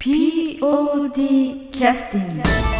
[0.00, 2.79] POD キャスティング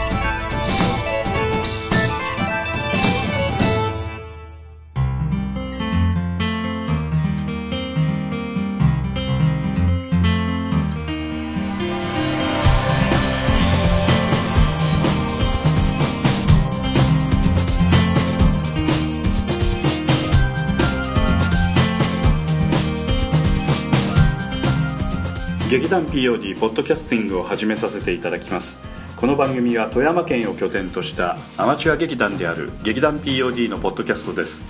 [25.70, 28.80] 劇団 POD ポッドキャスティングを始めさせていただきます。
[29.14, 34.64] この番組は富山県を拠点としたアマチュア劇団である劇団 POD のポッドキャストです。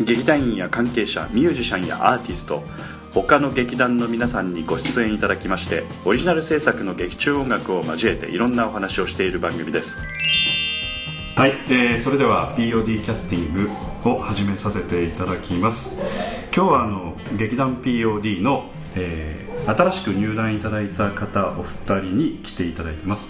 [0.00, 2.62] 劇団員や関係者ミュージシャンやアーティスト
[3.12, 9.98] 他の劇団の皆さんにご出演いただきましてオリジナル制作の劇中音楽を交えていろんなお話をしている番組です。
[11.36, 13.66] はい、えーそれでは POD キャスティン
[14.02, 15.98] グを始めさせていただきます。
[16.56, 23.28] 今日はあの劇団 POD の、えー新しく入団いただいた方お二人に来ていただいてます。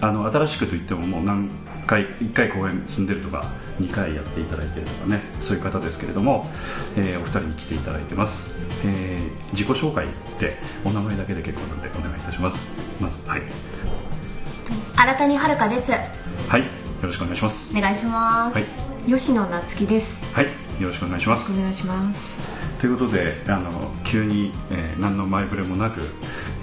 [0.00, 1.50] あの新しくといってももう何
[1.86, 6.50] 回1回公演住んでるとか2回やっていただいてるとかねそういう方ですけれども、
[6.96, 8.54] えーお二人に来ていただいてます、
[8.84, 10.06] えー自己紹介
[10.40, 12.70] でお名前だけで結構なんでお願いいたします。
[13.00, 13.42] まずはい。
[14.96, 15.92] 新谷遥です。
[15.92, 15.98] は
[16.58, 16.60] い。
[16.62, 16.66] よ
[17.02, 17.76] ろしくお願いします。
[17.76, 18.66] お願いします、はい。
[19.06, 20.24] 吉野夏樹です。
[20.32, 20.46] はい。
[20.80, 21.58] よろしくお願いします。
[21.58, 26.00] お願いしますということであの急に、えー何の前触れもなく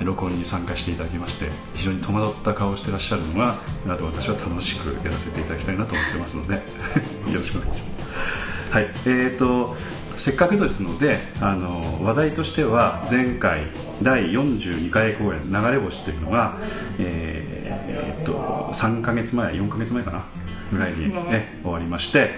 [0.03, 6.55] 録音に参加していただきまして非常に戸惑った顔をしてらっしゃるのがあと私は楽しくやらせていただきたいなと思ってますので
[7.31, 7.97] よろしくお願いします。
[8.71, 9.77] はいえー、と
[10.15, 13.67] せっかくですのであの話題としては前回
[14.01, 16.57] 第42回公演「流れ星」というのが、
[16.97, 20.25] えーえーと3ヶ月前4ヶ月前かな
[20.71, 22.31] ぐらいに、ね終わりまして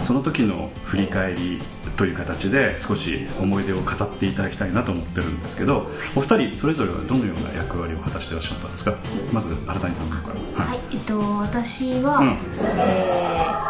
[0.00, 1.62] その時の振り返り
[1.98, 8.94] という形で少し思い出を語っていただきたいなと思ってるんですけどお二人それぞれはどのような役割を果たしていらっしゃったんですか？
[9.32, 10.64] まず新谷さんの方から。
[10.64, 12.38] はい、えっと私は、うん。
[12.62, 13.68] えー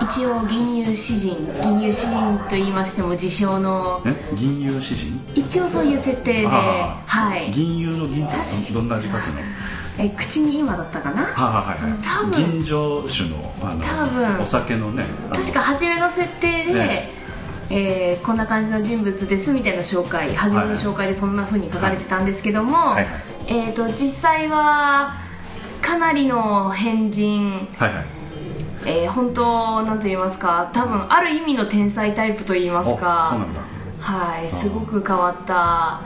[0.00, 4.14] 一応銀融詩人銀融詩人と言いましても自称のえ？
[4.36, 5.20] 銀融詩人？
[5.34, 7.50] 一応そういう設定であはい。
[7.50, 8.36] 銀融の銀って
[8.72, 9.40] どどんな字書くの？
[9.98, 11.24] え口に今だったかな？
[11.24, 12.30] はあ、はいはい多分。
[12.30, 14.40] 銀醸酒のあの多分。
[14.40, 17.17] お酒のね確か初めの設定で、ね
[17.70, 23.22] えーこんな感じの人物ですみたいな紹介初めの紹介でそんな風に書かれてたんですけども、はいはい。
[23.46, 25.14] えー、と実際は
[25.82, 28.04] かなりの変人、はいはい。
[28.86, 33.60] えー本当なんと言いますか多分ある意味の天才タイプと言いますおそうなかんだ。
[34.00, 35.54] はいすごく変わった。
[35.54, 36.00] は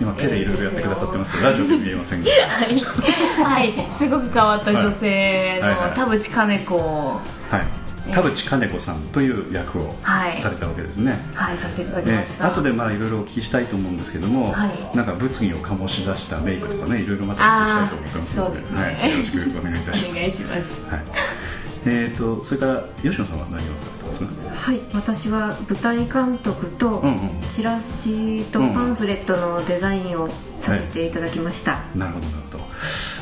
[0.00, 0.02] い。
[0.02, 2.30] 今手でいろいろやってくださってますけどラジオで見えませんが。
[2.30, 2.82] はい、
[3.42, 5.60] はい、すごく変わった女性はい。
[5.60, 5.70] はい。
[5.78, 5.90] はい。
[5.90, 6.76] の田淵金子。
[6.78, 7.20] は
[7.58, 10.38] い田淵金子さんという役をはい。
[10.38, 14.96] されたわけですね、はいさせていただきねました、後でまあいろいろお聞きしたいと思うんですけども、はい。
[14.96, 20.10] なんか物議を醸し出したメイクとかねいろいろまたお聞きしたいと思ってますのでねはい、よろしくお願いいたします。
[20.10, 20.94] お願いします。
[20.94, 21.04] はい。
[21.86, 24.24] えー、とそれから吉野さんは何をされてます？
[24.24, 27.30] かはい、私は舞台監督とうんうん。
[27.50, 32.64] チラシとパンフレットのデザインをさせていただきました、なるほどなるほど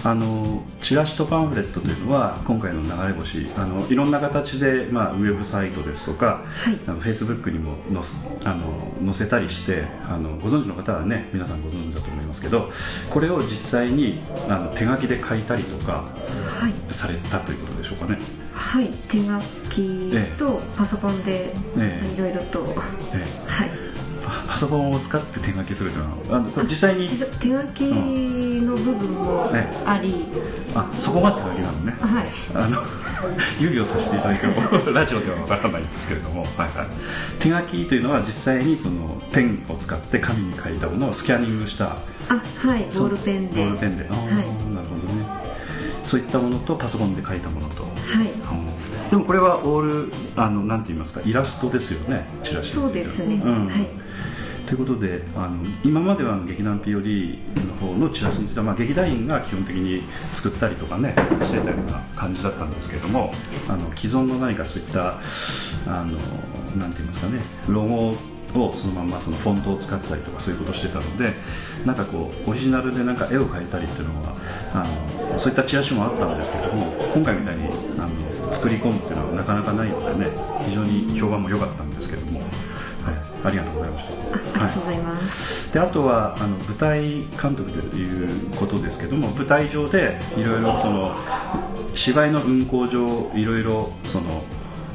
[0.04, 6.78] あのチラシとパンフレットというのは今回の流れ星あのいろんな形で、まあ、ウェブサイトですとか、はい。
[6.86, 12.70] あのフェイスブックにも載せあの載せたりしてあのご存知の方はね皆さんご存知だと思いますけど
[13.10, 16.04] これを実際にあの手書きで書いたりとか
[16.46, 16.94] はい。
[16.94, 18.18] されたということでしょうかね、
[18.52, 19.40] はい、手書
[19.70, 22.14] きとパソコンでええ。
[22.14, 22.66] いろいろと、
[23.12, 23.70] えはい。
[23.70, 23.91] えパ
[24.46, 27.08] パソコンを使って手書きするというのはあのこれ実際に？
[27.08, 29.82] 手手書きの部分もえ。
[29.86, 30.14] あり、
[30.74, 31.92] あそこが手書きなのね。
[32.00, 32.28] はい。
[32.54, 32.82] あの
[33.60, 36.86] 指をさせていただいてもラジオではわからないんですけれども、はいはい、
[37.38, 41.96] 手書きというのは実際にそのペンを使って紙に書いたものをスキャニングした。
[42.28, 42.84] あはい。
[42.84, 43.60] ボールペンで。
[43.60, 44.08] ボールペンで。
[44.08, 44.16] はい。
[44.16, 45.26] なるほどね。
[46.02, 47.92] そういったものとパソコンで書いたものと、はい
[49.12, 53.68] でもこれはオールあのなんて言いますかイラストですよねチラシそうですね、うん。
[53.68, 53.86] はい。
[54.64, 60.02] ということであの今まではあの劇団 POD の方のチラシについては、まあ、劇団員が基本的に
[60.32, 63.34] 作ったりとかねしてたような感じだったんですけれども
[63.68, 65.18] あの既存の何かそういった
[65.86, 66.16] あの
[66.78, 68.16] なんて言いますかねロゴ
[68.54, 71.34] をそのままそのフォントを使ったりとかそういうことをしてたので
[71.84, 74.34] なんかこうオリジナルでなんか絵を描いたりっていうのは
[74.72, 77.66] あのそういったチラシもあったんですけども今回みたいに
[77.98, 80.30] あの作り込むっていうのはなかなかないのでね
[80.64, 82.48] 非常に評判も良かったんですけども、はい、
[83.44, 84.12] ありがとうございました。
[84.12, 87.02] あありがとうございます、であとはあの舞台
[87.40, 91.16] 監督ということですけども舞台上でいろいろその
[91.94, 94.44] 芝居の運行上いろいろその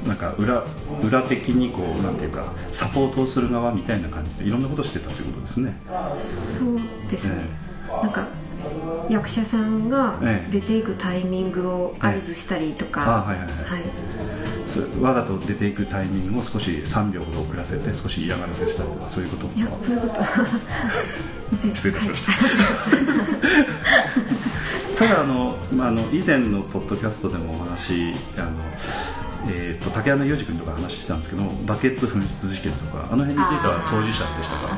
[0.06, 0.64] なんか裏
[1.04, 5.76] 裏的にこうなんていうかサポートをする側みたいな感じでいろんなことをしてたということですね。
[6.16, 6.80] そう
[7.10, 7.42] ですね、
[8.04, 8.28] なんか
[9.10, 10.52] 役者さんがええ。
[10.52, 13.82] 出ていくタイミングを合図したりとあか、はいはいはい、はい、
[14.66, 20.22] そわざと出ていくタイミングを少し3秒ほど遅らせて少し嫌がらせしたりとかそういうこといやそういうこと。
[21.74, 22.32] 失礼いたしました、
[25.08, 28.52] ただあの、まあ、あの以前のポッドキャストでもお話あの、
[29.50, 34.78] えー、と竹穴裕二君とか話してたんですけどバケツ紛失事件とかあの辺については当事者でしたか？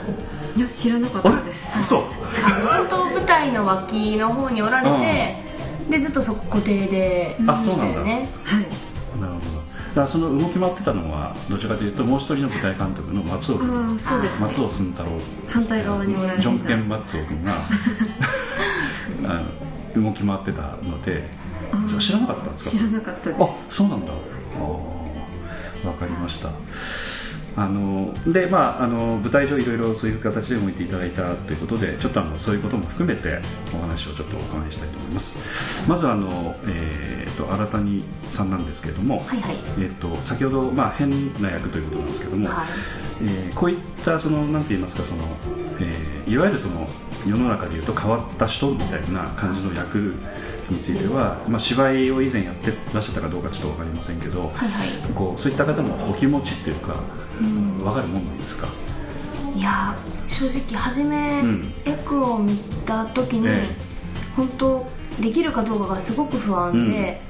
[0.55, 1.83] いや知らなかったです。
[1.83, 4.89] そう本当舞台の脇の方におられ
[5.87, 8.03] て、でずっとそこ固定であそうなんだ。
[8.03, 8.29] ね。
[8.43, 8.63] はい。
[9.19, 9.45] なるほど。
[9.89, 13.95] だからその動き回ってたのはどちらかというともう一人の舞台監督の松尾君。
[13.95, 13.99] ね。
[14.39, 15.09] 松尾寸太郎。
[15.47, 16.41] 反対側におられてた。
[16.43, 17.53] ジョンケン松尾君が
[19.95, 21.27] 動き回ってたので
[21.99, 22.69] 知らなかったんですか？
[22.71, 23.65] 知らなかったあです。
[23.69, 24.13] そうなんだ
[24.59, 26.51] あーわかりました。
[27.55, 33.39] あのでまああの舞台上いろいろそういう形で動いていただいたということでちょっとあのそういうことも含めて
[33.75, 35.39] お話をちょっとお伺いしたいと思います。
[35.87, 39.57] まずあの、えー、と新谷さんなんですけれども、はいはい。
[39.77, 42.67] えー、と先ほど、まあ、変な役ということなんですけども、はい。
[43.21, 45.23] えーこういったそのなんて言いますかその、
[45.81, 46.87] えーいわゆるその
[47.25, 50.13] 世の中でいうと変わった人みたいな感じの役
[50.71, 55.13] については、まあ、芝居を以前やってらっしゃったかどうかちょっと分かりませんけど、はいはい。
[55.13, 56.95] こうそういった方のお気持ちっていうか、
[57.39, 58.67] 分かるもんなんですか？
[59.55, 59.95] いや
[60.27, 61.73] 正直初め、うん。
[61.85, 63.75] 役を見た時に、え
[64.35, 64.87] 本当
[65.19, 67.21] できるかどうかがすごく不安で、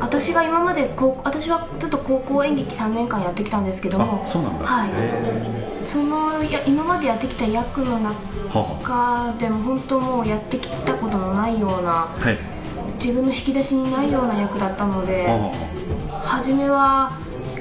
[0.00, 4.64] 私が今まで高私はずっと高校演劇3年間やってきたんですけどもあそうなんだ。
[4.66, 4.90] はい。
[4.92, 12.38] へそのや今までやってきた役の中でも本当もうやってきたことのないようなあはい
[12.96, 17.18] 自分の引き出しにないような役だったのでは初めは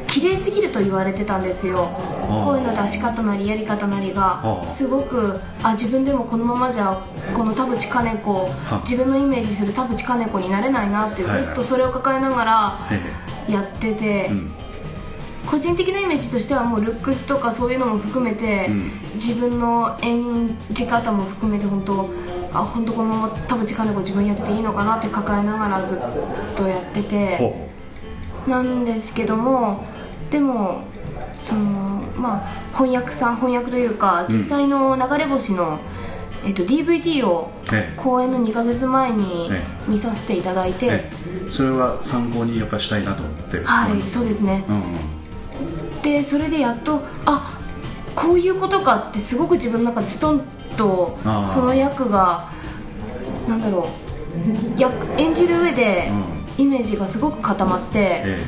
[0.08, 1.90] 綺麗すぎると言われてたんですよ。
[2.28, 7.02] あ声の出し方なりやり方なりあがすごくあ自分でもこのままじゃ
[7.36, 12.80] この田淵金子は自分のイメージする田淵金子になれないなってずっとそれを抱えながら
[13.50, 14.52] やっててえうん
[15.50, 18.92] 個人的なイメージとしてはもうルックスとかそういうのも含めてうん。
[19.16, 22.10] 自分の演じ方も含めて本当
[22.54, 26.00] あ本当このまま田淵金子自分やってていいのかなって抱えながらずっ
[26.56, 27.38] とやってて。
[27.38, 27.66] ほ
[28.48, 29.84] なんですけども
[30.30, 30.84] でも
[31.34, 31.62] その
[32.16, 35.80] まあ翻訳さん翻訳というか実際の流れ星の、
[36.46, 37.52] えっと、DVD を
[37.98, 39.64] 公演の2ヶ月前にえ。
[39.88, 41.12] 見させていただいて、え
[41.48, 41.50] え。
[41.50, 43.64] それは参考にやっぱしたいなと思って。
[43.64, 44.64] はいそうですね。
[44.68, 44.82] うんうん
[46.06, 47.60] でそれでやっとあ
[48.16, 50.42] こういうことかってすごく自分の中でストン
[50.78, 51.18] と
[51.52, 52.52] その役が
[53.50, 53.90] なんだろ
[54.78, 56.12] う役演じる上で
[56.58, 58.46] うイメージがすごく固まって、え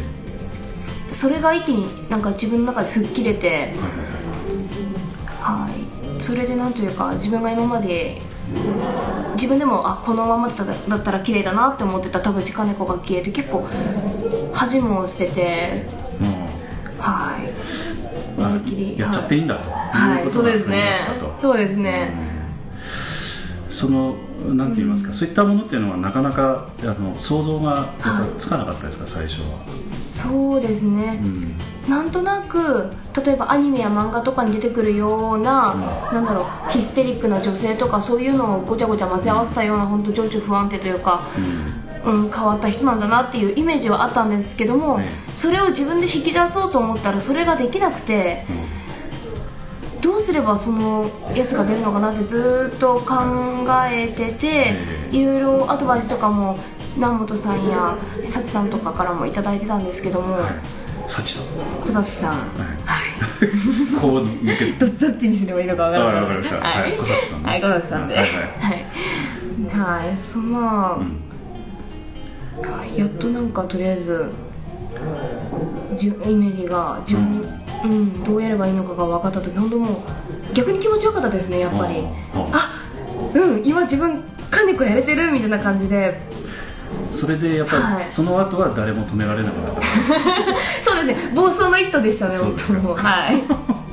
[1.11, 3.75] それが一気になんか自分の中で吹っ切れてえ
[5.41, 5.75] はいは
[6.17, 6.21] い。
[6.21, 8.21] それでなんというか自分が今まで
[9.33, 13.67] 自分でもあこのままだったら綺麗だなって思ってた田淵金子が消えて結構
[14.53, 15.96] 恥も捨ててうん
[16.99, 18.41] はい。
[18.41, 20.23] あ思いっきりやっちゃっていいんだと、はい。
[20.23, 20.99] そうことがですね。
[21.41, 22.37] そうですね。
[23.69, 24.15] その
[24.55, 27.93] なんて言いますか、そういったものっていうのはなかなかあの想像が
[28.37, 29.65] つかなかったですか、最初は、
[30.03, 31.19] そうですね。
[31.21, 31.55] う、ん、
[31.87, 32.91] なんとなく
[33.25, 41.21] 例えばアニメや漫画とかに出てくるような、なんだろうヒステリックな女性とかそういうのをごちゃごちゃ混ぜ合わせたような本当情緒不安定というか、
[42.07, 48.45] うん、変わった人なんだなっていうイメージはあったんですけども、えそれを自分で引き出そうと思ったらそれができなくて、
[50.01, 53.15] どうすればそのやつが出るのかなってずっと考
[53.91, 56.57] えてて、えいろいろアドバイスとかも
[56.95, 60.53] 南本さんや幸さんとかからもいただいてたんですけども、はい。
[61.07, 64.71] 幸さん、小崎さん、はい、こう抜けて。
[64.79, 66.23] どどっちにすればいいのかわからない。
[66.23, 67.49] はい小崎さんね。
[67.49, 68.15] はい小崎さんで。
[68.15, 68.29] ははい。
[68.29, 68.33] い
[69.77, 70.07] はい。
[70.07, 71.26] はい、そまあ、うん
[72.95, 74.31] やっとなんかとりあえず
[75.95, 81.99] じイメージが自分に、うんどうやればいいのかが分かった時本当もう逆に気持ちよかったですねやっぱり。
[82.33, 82.69] ああ
[83.33, 86.19] うん今自分金子やれてるみたいな感じで。
[87.09, 89.81] それでやっぱり、はいその後は誰も止められなくなった。
[90.83, 91.31] そうですね。
[91.35, 93.86] 暴走の一途でしたね本当はい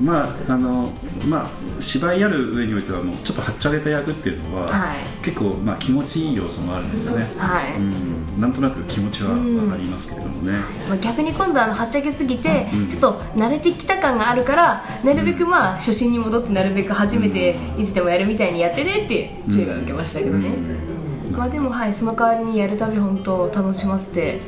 [0.00, 0.92] まああの
[1.26, 4.98] まあ芝居やる上においてはもうちょっとはっちゃけた役っていうのは、はい。
[5.22, 7.74] 結構まあ気持ちいい要素もあるんですよね、はい。
[7.76, 21.36] うん、なんとなく気持ちは分かりますけれどもね、まあ、逆に今度あのはっちゃけすぎて、うんちょっと慣れてきた感があるからなるべくまあ初心に戻ってなるべく初めていつでもやるみたいにやってねって注意は受けましたけどね、うん。
[21.36, 24.40] まあでもはいその代わりにやるたび本当楽しませて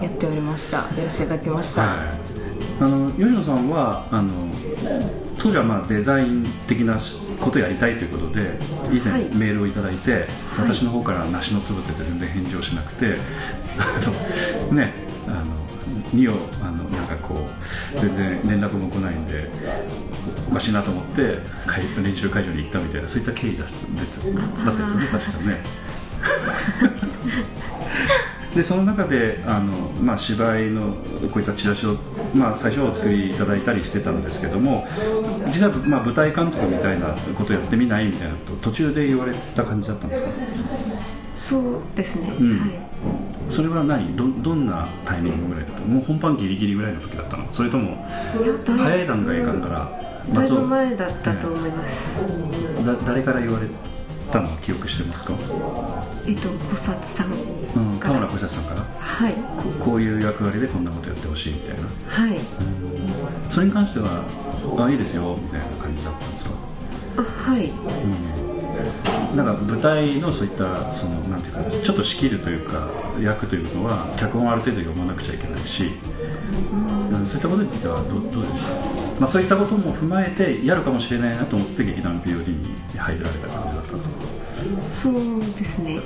[0.00, 0.78] やっておりました。
[0.78, 2.31] やらせていただきました、はい、
[2.80, 4.48] あの吉野さんはあの
[5.38, 8.58] 当時はまあデザイン的なしことやりたいということで
[8.92, 9.24] 以前はい。
[9.34, 10.26] メールをいただいて、
[10.58, 13.16] 私の方から梨の粒ってて全然返事をしなくて
[13.78, 14.94] あのね
[15.26, 15.44] あの
[16.12, 17.48] ミオあのなんかこ
[17.96, 19.50] う全然連絡も来ないんで
[20.48, 25.62] おかしいなと思って会練習会場に行ったみたいなそういった経緯だっただったですよね確かね
[28.54, 30.92] でその中であの、まあ、芝居の
[31.32, 31.96] こういったチラシを、
[32.34, 34.86] まあ、最初はお作りいただいたりしてたんですけども
[35.50, 40.28] 実は、まあ、舞台監督みたいなことやってみないみたいなこと途中で言われた感じだったんですか？
[41.34, 42.60] そうですね、うん。
[42.60, 42.70] はい。
[43.50, 44.14] それは何？
[44.14, 45.80] どどんなタイミングぐらいだった？
[45.80, 47.50] のもう本番ギリギリぐらいの時だったの？
[47.52, 47.96] それとも
[48.64, 50.00] 早い段階から
[50.32, 52.20] だいぶ前だったと思います、
[52.86, 53.66] だ誰から言われ
[54.32, 55.34] たのを記憶してますか、
[56.26, 58.82] えっと小札さんうん、田村小久さんから？
[58.98, 59.34] はい。
[59.34, 59.38] こ
[59.78, 61.76] こういう役割でこんなことやってほしいみたい。
[61.76, 62.40] なはい
[63.48, 64.24] それに関しては
[64.78, 66.50] あいいですよみたいな感じだったんですか？
[67.18, 67.70] あはい。
[67.70, 72.88] うん、なんか舞台のそういったそのなんていうかちょっと仕切るというか
[73.20, 75.90] 役というのは脚本をある程度読まなくちゃいけないし、
[77.12, 78.72] うん、そういったことについてはどどうですか、
[79.22, 84.16] まあ、そういったことも踏まえてやるかもしれないなと思って劇団 POD に入られた感じだったんですか
[84.88, 86.00] そうですね。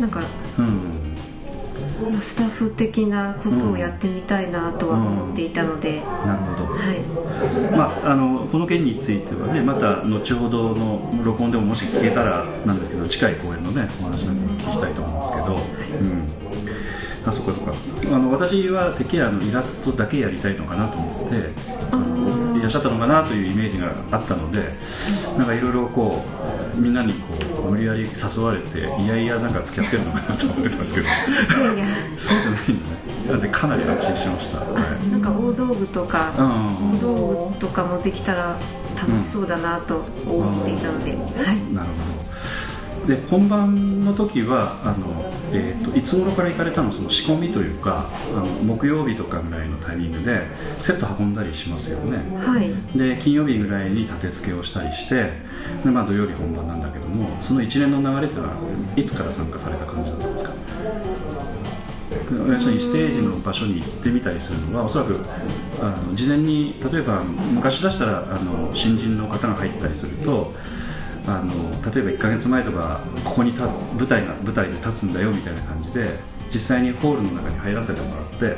[0.00, 0.20] なんか
[0.58, 1.16] うん。
[2.10, 6.98] まあスタッフ的なことをやってみたいなとは思っていたので、なるほど、はい。
[7.70, 16.83] まあ、あのこの件についてはねまた後ほどの録音でももし聞けたらなんですけど近い公演のねお話なんかお聞きしたいと思うんですけど、うん、
[17.26, 17.72] あそっかそっか。
[18.14, 21.50] あの私はてっきりあのイラストだけやりたいのかなと思って
[21.90, 24.70] あのいらっしゃったのかなというイメージがあったので
[25.38, 26.22] なんかいろいろこ
[26.76, 27.34] うみんなにこ
[27.66, 31.06] う無理やり誘われていやいやなんか付き合ってるのかなと思ってたんですけど。
[31.06, 31.86] いやいや。
[32.16, 33.04] そうじゃないんだね。
[33.28, 34.64] なんでかなり安心しました、は
[35.02, 35.10] い。
[35.10, 36.98] なんか大道具とか、うん。
[36.98, 38.56] 大道具とかもできたら
[38.96, 41.74] 楽しそうだなと思っていたので、はい。
[41.74, 42.24] なるほど
[43.06, 46.90] で本番の時はあの、えー、といつ頃から行かれたの？
[46.90, 50.46] その仕込みというかあの木曜日とかぐらいのタイミングで
[50.78, 52.18] セット運んだりしますよね。
[52.38, 52.72] はい。
[52.96, 55.32] で金曜日ぐらいに立て付けをしたりして
[55.84, 58.56] で、まあ、土曜日本番なんだけどもその一連の流れっていうのは
[58.96, 60.52] いつから参加された感じだったんですか？
[62.30, 65.20] 要するにステージの場所に行ってみたりするのはおそらく
[65.80, 70.54] あの事前に例えば昔出したらあの新人の方が入ったりすると
[71.26, 76.18] あの例えば1ヶ月前とかここに立舞台が舞台で立つんだよみたいな感じで
[76.52, 78.56] 実際にホールの中に入らせてもらって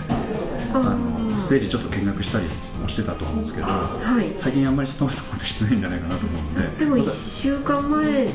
[0.72, 2.48] あのステージちょっと見学したり
[2.80, 4.32] もしてたと思うんですけどはい。
[4.36, 6.84] 最近あんまりそんなことしてないんじゃないかなと思うんで。
[6.84, 8.34] でも1週間前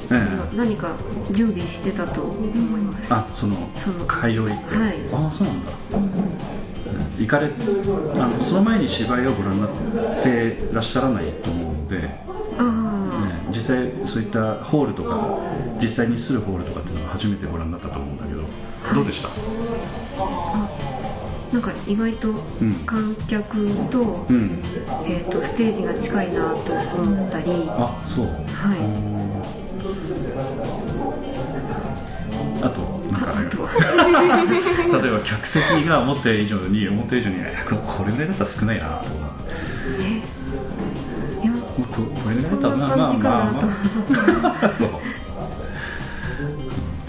[0.55, 0.95] 何か
[1.31, 4.05] 準備してたと思います、あそのその。
[4.05, 4.95] 会場行って、はい。
[5.13, 5.71] ああそうなんだ、
[7.19, 12.25] 行かれあのその前に芝居をご覧になってらっしゃらないと思うんで、ね、
[12.57, 12.63] あ
[13.53, 15.37] 実際そういったホールとか
[15.81, 18.41] 実際にするホールとかっていうのは初めてご覧になったと思うんだけど
[18.95, 19.29] どうでした？
[20.17, 20.69] あ
[21.51, 24.63] なんか意外とうん観客と,、うん。
[25.05, 27.51] えー、とステージが近いなと思ったり。
[27.67, 28.25] あそう。
[28.25, 29.11] はい。
[32.63, 32.81] あと
[33.11, 33.33] なんか
[35.01, 39.05] 例えば客席が思った以上に思った以上にえここれぐらいだったら少ないなと
[41.91, 43.59] ここれぐらいだったな感じかな。
[43.59, 43.67] と
[44.41, 44.89] まあそう。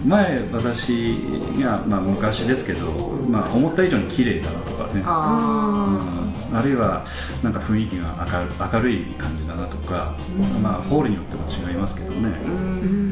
[0.06, 1.20] 前私
[1.60, 2.90] が、まあ、昔ですけど、
[3.28, 5.02] まあ、思った以上に綺麗だなとかね。
[5.04, 6.58] あうん。
[6.58, 7.04] あるいは
[7.42, 10.16] なんか雰囲気が明る明るい感じだなとか、
[10.60, 12.30] まあ、ホールによっても違いますけどね、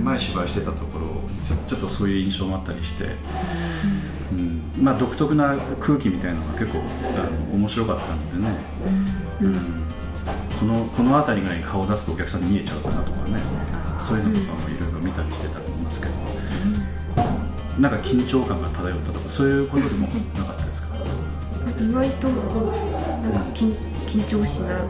[0.02, 1.06] 前芝居してたところ
[1.44, 3.04] ちょちょっとそういう印象もあったりして、
[4.32, 4.62] うん。
[4.82, 6.82] まあ、独特な空気みたいなのが結構あ
[7.50, 8.56] の面白かったのでね、
[9.42, 9.79] うん
[10.60, 13.42] このこの辺りぐらいに顔を出すとお客さんに見えちゃうかなとかね。
[13.98, 16.12] そういうのとかもいろいろ見たりしてたと思いますけど、
[17.78, 20.96] なんか緊張感が漂ったとかそういうことでもなかったですか？
[21.78, 22.48] 意外となんか
[23.54, 23.74] 緊
[24.06, 24.86] 緊張しな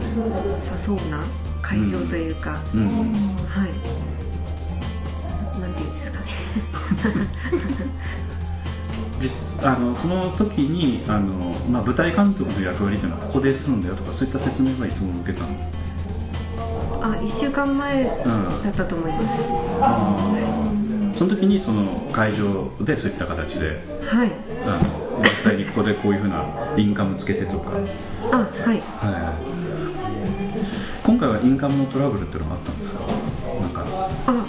[0.59, 1.23] さそうな
[1.61, 2.87] 会場というか、うん。
[3.45, 3.71] はい。
[5.59, 6.27] なんていうんですかね
[9.21, 11.35] 実あのその時にあの、
[11.69, 15.49] まあ、舞台監督の役割というのはここでするんだよとかそういった説明はいつも受けたの？
[17.03, 19.49] あ1週間前だったと思います、
[19.79, 21.17] あー。
[21.17, 24.31] その時にその会場でそういった形ではい。
[24.65, 24.79] あ
[25.17, 26.45] の実際にここでこういうふうな
[26.77, 27.71] インカムつけてとか、
[28.31, 28.49] あはい。
[28.65, 28.81] はい、
[31.03, 33.01] 今回はインカムのトラブルっていうのがあったんですか？
[33.59, 33.85] なんか。
[34.27, 34.45] あ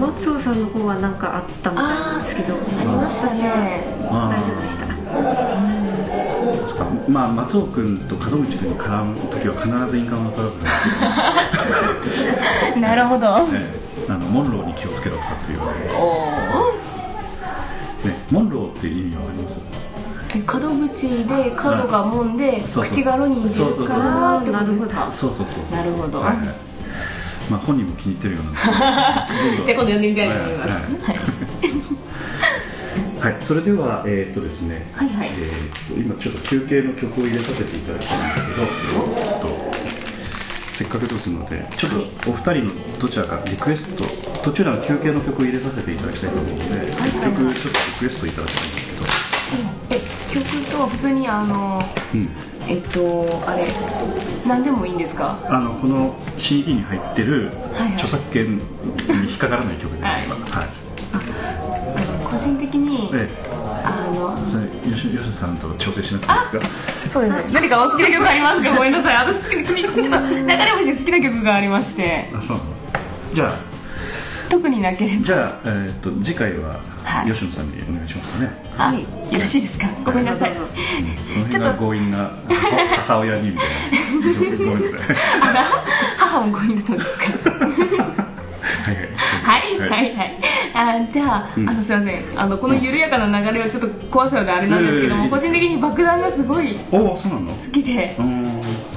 [0.00, 2.54] 松尾さんの方は何かあったみたいなんですけど。
[2.54, 4.86] ありましたね大丈夫でした。
[7.08, 10.70] まあ松尾君と門口君に絡む時は必ずインカムのトラブルが
[12.88, 13.46] なるほど。
[13.48, 13.66] ね、
[14.08, 15.58] あのモンローに気をつけろとかっていう。
[18.08, 19.60] ね、モンローって意味はあります？
[20.34, 25.10] え門口で角がもんで口がロに出るからってことですか？
[25.12, 25.64] そうそうそう。
[25.64, 26.46] そうなるほどはいはい。
[27.50, 28.78] まあ本人も気に入ってるようなんですけど。
[28.80, 28.96] じゃあ今
[29.66, 30.92] 度読んでみたいと思います。
[31.02, 31.16] はい
[33.20, 35.28] はい、それではえーっとですねはいはい。
[35.28, 39.70] えーっと今ちょっと休憩の曲を入れさせていただきたいんですけど、えーっと
[40.80, 44.04] せっかくですのでちょっとお二人のどちらかリクエスト
[44.42, 48.90] 途中での休憩の曲を入れさせていただきたいと思うので、はい一曲ちょっとリクエストいただきたいんです
[49.90, 50.00] え
[50.32, 51.78] 曲とは普通にあの
[52.10, 53.66] けど、うん、えっとあれ
[54.46, 55.38] 何でもいいんですか？
[55.50, 57.92] あのこの CD に入ってるはいはい。
[57.96, 58.62] 著作権に
[59.28, 60.44] 引っかからない曲であれば、はい。
[60.52, 60.66] あの
[62.40, 63.28] 個人的にえ
[63.84, 67.08] あのえ、それ吉吉野さんと調整しなくていいですか？
[67.10, 67.44] そうですね。
[67.52, 68.74] 何かお好きな曲ありますか？
[68.74, 69.16] ごめんなさい。
[69.32, 72.30] 私好きなちょっと流れ星好きな曲がありまして。
[72.36, 72.56] あそう。
[72.58, 72.70] なの
[73.34, 73.58] じゃあ
[74.48, 77.30] 特になければじゃあ、えー、と次回ははい。
[77.32, 79.00] 吉野さんにお願いしますかね、あよ
[79.38, 79.86] ろしいですか？
[80.04, 80.50] ごめんなさい。
[80.52, 82.30] この辺が強引なは
[83.06, 84.58] 母親にみたいな。
[84.58, 85.00] ごめんなさい。
[86.18, 87.24] 母も強引だったんですか？
[87.24, 87.66] は
[88.16, 88.19] い
[89.80, 89.90] はい。
[89.90, 90.16] はいはい。
[90.16, 90.40] はい
[90.72, 92.40] あじゃあ,、んあのすいません。
[92.40, 97.16] あのこの緩やかな流れはちょっと怖さようであれなんですけども、個人的に爆弾がすごい好
[97.72, 98.16] きで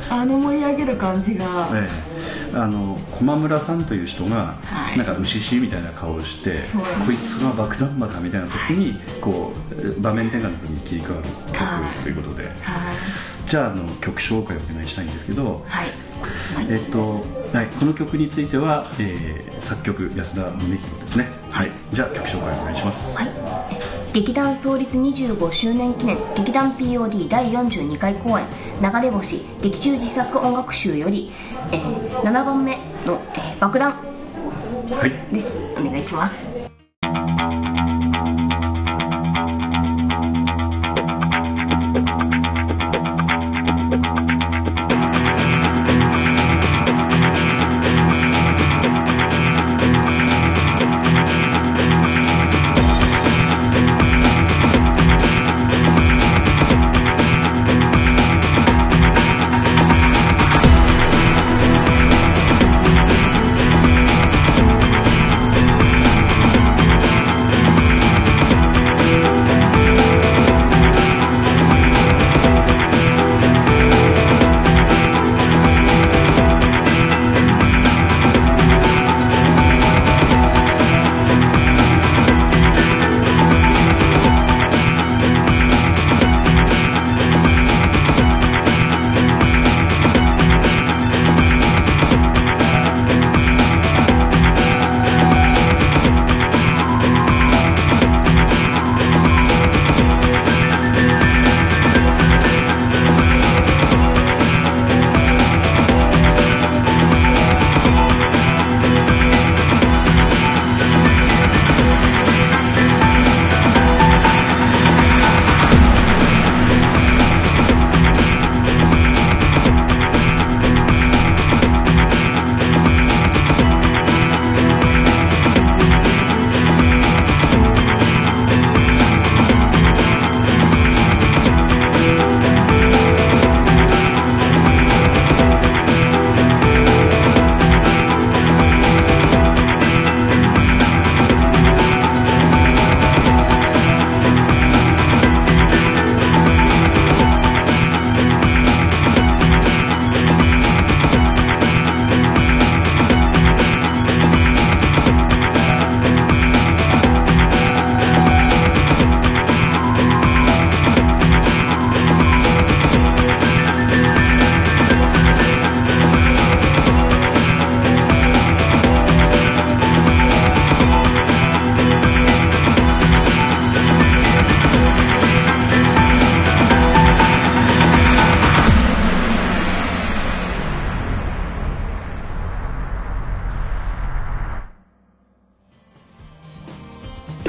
[0.09, 1.89] あの盛り上げる感じが、え
[2.53, 4.97] え、あの駒村さんという人が、はい。
[4.97, 6.59] なんか牛しみたいな顔をして
[7.05, 11.93] こいつが爆弾魔だみたいな時にこう場面転換の時に切り替わるはい。
[11.95, 12.53] 曲ということで、はい
[13.53, 15.87] じゃああの曲紹介をお願いしたいんですけど、はい。
[16.71, 17.23] えっと
[17.55, 21.27] はい、この曲については、えー作曲安田宗弘ですね。
[21.51, 21.71] はい。
[21.91, 23.79] じゃあ曲紹介お願いします、はい、え
[24.11, 28.47] 劇団創立25周年記念劇団 POD 第42回公演
[28.81, 31.31] 「流れ星劇中自作音楽集」より、
[31.71, 33.95] えー7番目の、えー爆弾
[34.89, 35.11] はい。
[35.31, 35.59] です。
[35.77, 36.62] お願いします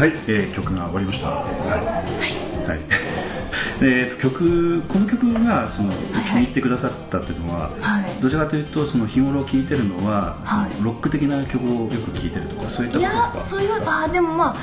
[0.05, 1.29] はい、えー曲が終わりました。
[1.31, 1.47] は
[2.67, 2.69] い。
[2.69, 2.81] はい。
[3.81, 5.95] えーと曲この曲がその気
[6.35, 8.21] に入ってくださったっていうのは、はい。
[8.21, 10.75] どちらかというとその日頃聴いてるのは、はい。
[10.77, 14.57] そのロック的な曲をよく聴いてるとかそういったいこととかやそういうあーでもま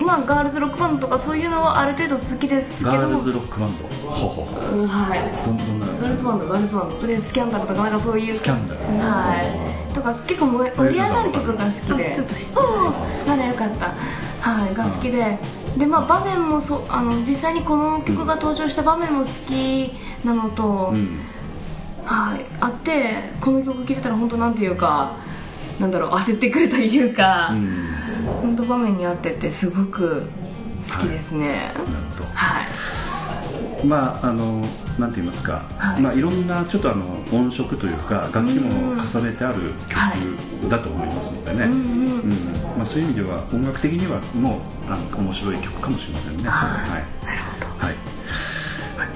[0.00, 2.98] あまあガールズロックバンドとかそういうのはある程度好きですけども。
[2.98, 4.10] ガールズロックバンド。
[4.10, 4.84] ほうほうほう。
[4.84, 5.20] んはい。
[5.46, 6.96] どんなガールズバンドガールズバンド。
[6.96, 8.32] とりあえずスキャンダルとかなんかそういう。
[8.34, 8.80] スキャンダル。
[8.80, 9.65] はい
[9.96, 12.12] とか結構盛り上がる曲が好きで。
[12.12, 13.94] あちょっと知ってますうんならよかった。
[14.40, 15.38] はいが好きで。
[15.78, 19.92] でまあ場面もそうあの実際にこの曲が登場した場面も好き
[20.24, 21.20] なのと、うん。
[22.04, 22.44] はい。
[22.60, 25.16] あってこの曲聴いてたら本当なんていうか
[25.80, 27.88] なんだろう焦ってくるというか、うん。
[28.42, 30.26] 本当場面に合っててすごく
[30.82, 31.72] 好きですね。
[31.74, 32.24] なるほど。
[32.34, 32.66] はい
[33.86, 34.66] まああの
[34.98, 36.00] なんて言いますか、はい。
[36.00, 41.76] いまあ、いろんなちょっとあの音色というか楽器も重ねてある曲だと思いますのでね、うんうん。
[41.76, 42.52] うん。
[42.76, 46.48] まあ、そういう意味では音楽的にはもうあの面白い曲かもしれませんね。
[46.48, 47.04] はいはい。
[47.24, 47.66] なるほど。
[47.78, 48.15] はい、はい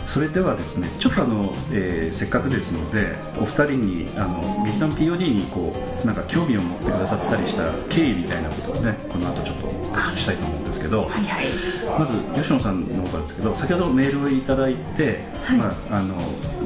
[0.07, 11.47] それではですねちょっとあの、えーせっかくですのでお二人にあの劇団 POD にこうなんか興味を持ってくださったりした経緯みたいなことをねこの後ちょっとお聞きしたいと思うんですけど、はいはい。
[11.99, 15.59] まず吉野さんの方からですけど先ほどメールをいただいて、はい。
[15.59, 16.17] まあ、あの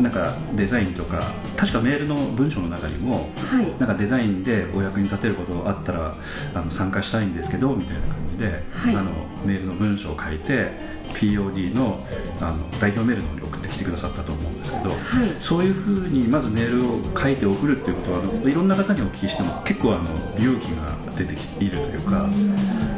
[0.01, 3.67] なんかデザインとか確かメールの文章の中にもはい。
[3.79, 6.17] なんかデザインでお役に立てることあったら
[6.55, 8.97] あの参加したいんですけどみたいな感じで、はい。
[8.97, 9.11] あの
[9.45, 10.73] メールの文章を書いて
[11.15, 12.05] POD の
[12.41, 14.99] あの代表メールの方に送ってきてくださったと思うんですけど、はい
[15.41, 22.29] そういうふうにまずメールを書いて送るっていうことはあのいろんな方にお聞きしても結構あの勇気が出てきているというか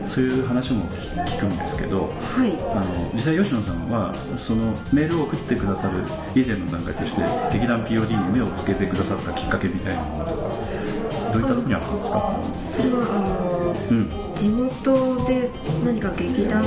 [0.05, 2.11] そういう話も聞聞くんですけど。
[2.23, 6.03] はいあの実際吉野さんはそのメールを送ってくださる
[6.35, 10.49] 以前の段階として劇団 POD に目をつけてくださったきっかけみたいなものとか
[11.37, 13.57] どういったところにあったんですか、それはあの
[13.89, 15.51] うん、地元で
[15.85, 16.65] 何か劇団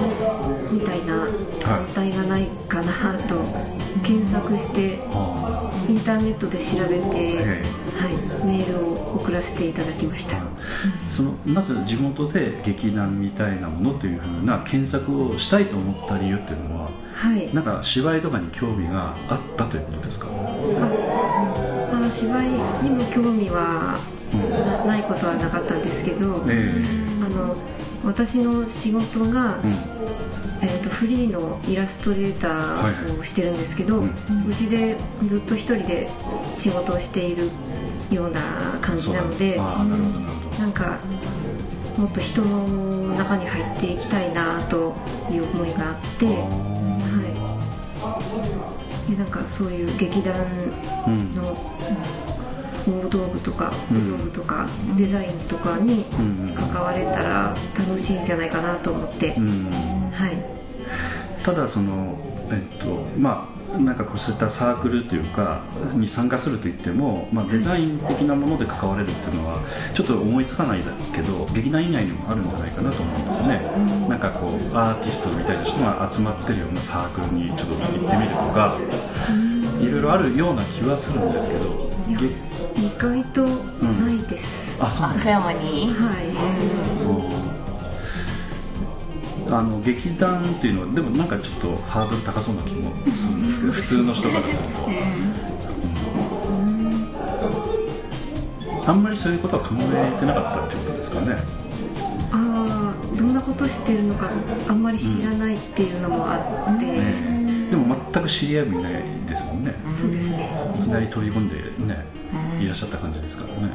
[0.72, 1.28] みたいな
[1.60, 3.36] 団体がないかなと
[4.04, 7.64] 検索してはインターネットで調べて、え
[7.98, 8.14] はい、
[8.46, 10.38] メールを送らせていただきました。
[10.38, 10.42] あ
[11.10, 17.54] そのまず地元で劇団みたいなものというふうな検索をしたいと思った理由っていうのははい。
[17.54, 22.50] なんか芝居とかに興味があったということですか、あの芝居
[22.84, 24.19] にも興味はうん
[24.50, 26.84] なないことはなかったんですけど、え
[27.24, 27.56] あの
[28.04, 30.00] 私の仕事が、えうん。
[30.62, 34.10] えー、とフリーのイラストレーターをしてるんですけど、はい。
[34.50, 36.10] うちでずっと一人で
[36.54, 37.50] 仕事をしている
[38.12, 41.00] ような感じなのでなんか
[41.98, 42.68] もっと人の
[43.16, 44.96] 中に入っていきたいなと
[45.32, 46.34] いう思いがあって、は
[49.08, 50.36] い、でなんかそういう劇団
[51.08, 51.36] うん
[52.90, 56.54] の大道具とかうん小道具とかデザインとかにうんうん。
[56.56, 60.12] 関われたら楽しいんじゃないかなと思って、うん。
[60.12, 60.60] はい。
[61.44, 62.18] ただその
[62.52, 65.62] えっとまあなんかこうそういったサークルというか
[65.94, 73.62] に参加するといっても、まあ、デザイン的なもので関われるっていうのはちょっと思いつかないだけど劇団以外にもあるんじゃないかなと思うんですね、
[74.10, 78.80] なんかこうアーティストみたいな人が集まってるようなサークルにちょっと行ってみるとか
[79.80, 81.92] いろいろあるような気はするんですけど
[82.76, 85.94] 意外とないです、あそうなんですあ富山に？
[85.94, 86.30] はい。
[89.52, 94.88] あの劇団っていうのはでもなんかちょっとハードル高そうな気もするんですけど普通の人からすると、
[98.88, 101.38] あんまりそういうことは考えてなかったってことですかね。
[102.32, 104.30] ああどんなことしてるのか
[104.68, 106.38] あんまり知らないっていうのもあ
[106.76, 107.39] って、ね
[107.70, 109.76] でも全く知り合いもいないですもんね。
[109.86, 110.50] そうですね。
[110.78, 111.56] いきなり飛び込んで
[111.86, 112.06] ね
[112.60, 113.70] いらっしゃった感じですからね。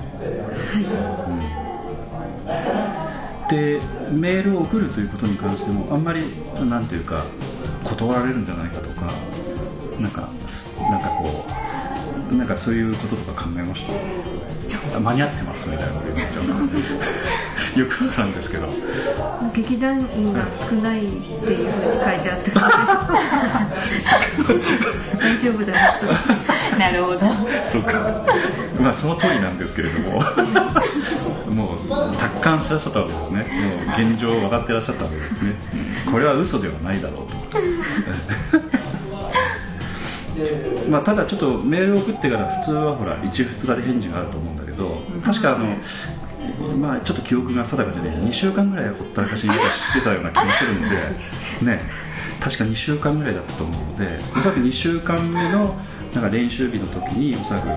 [2.46, 3.80] はで
[4.11, 6.35] メールを送るということに関してもあんまり
[6.68, 7.26] なんていうか
[7.85, 9.12] 断られるんじゃないかとか
[10.00, 11.44] なんかすなんかこ
[12.33, 13.92] うなんかそういうこととか考えました？
[13.92, 13.96] あ
[15.00, 16.55] 間に合ってますみたいなこと言われちゃうと
[17.81, 18.66] よくわからんですけど。
[18.66, 18.70] い
[19.53, 23.24] 劇団員が少ないっていうふうに書いてあったので。
[25.18, 26.07] 大丈夫だなと。
[26.79, 27.20] なるほど。
[27.64, 28.24] そうか。
[28.81, 30.22] まあその通りなんですけれども。
[31.55, 33.38] もう達観してらっしゃったわけですね。
[33.40, 37.37] もう現状分かってらっしゃったわけですね、うんこれは嘘ではないだろうと
[40.90, 45.77] まあただちょっとメールを送ってから普通はほら1、2日で返事があると思うんだけど確かあの
[46.77, 50.88] まあちょっと記憶が定かじゃない2週間ぐらいほったらかしにしてたような気がするんで
[51.62, 52.05] ね。
[52.40, 55.81] 確か2週間ぐらいだったと思うのでおそらく2週間目の
[56.12, 57.68] なんか練習日の時におそらく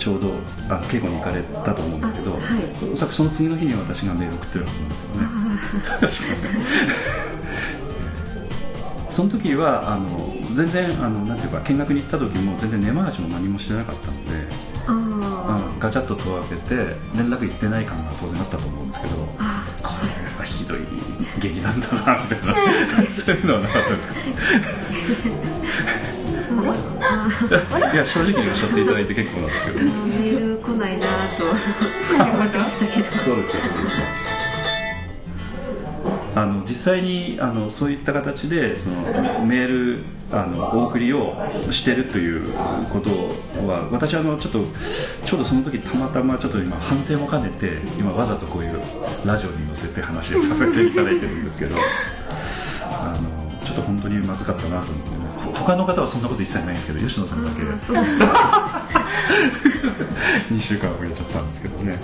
[0.00, 0.32] ちょうど
[0.68, 2.90] あ稽古に行かれたと思うんだけど、あはい。
[2.92, 5.22] おそらくその次の日に私がメールを送ってるはずなんですよね。
[5.82, 6.08] 確か
[6.58, 6.64] に。
[9.08, 14.48] その時はあの全然あのなんていうか見学に行った時も全然根回しも何もしてなかったので
[14.86, 14.92] ああ
[15.72, 16.74] のガチャッと戸を開けて
[17.14, 20.78] 連絡行ってない感が当然あったと思うんですけどあこれはひどい
[21.38, 22.46] 劇団だなみたい
[23.04, 23.06] な。
[23.10, 24.14] そういうのはなかったですか？
[27.72, 29.78] あいや正直におっしゃっていただいて結構なんですけど。
[29.84, 33.04] メール来ないなと思ってましたけど。
[33.04, 34.06] そうですよそうですよ
[36.36, 38.96] あの実際にあのそういった形でその
[39.46, 41.34] メールあのお送りを
[41.70, 42.52] してるという
[42.92, 43.08] こと
[43.66, 44.66] は私はあのちょっと
[45.24, 48.78] ちょうどその時たまたまちょっと今反省も兼ねて今わざとこういう
[49.24, 51.76] ラジオに載せて話をさせていただいてるんですけど
[52.82, 55.16] あのちょっと本当にまずかったなと思ってね。
[55.38, 57.62] ほ他の方はそんなこと一切ないんですけど吉野さんだけ。
[57.62, 57.96] あそう
[60.50, 61.98] 2 週間遅れちゃったんですけどね、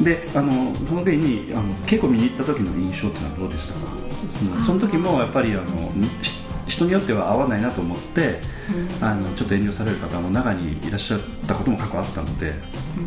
[0.00, 3.80] であのその時にあの稽古見に行った時の印象っていうのはどうでしたか？
[4.28, 8.40] そのその時もやっぱりあのし人によっては合わないなと思って、
[9.00, 12.54] あのちょっと遠慮される方も中にいらっしゃったことも過去あったので、
[12.96, 13.04] うん。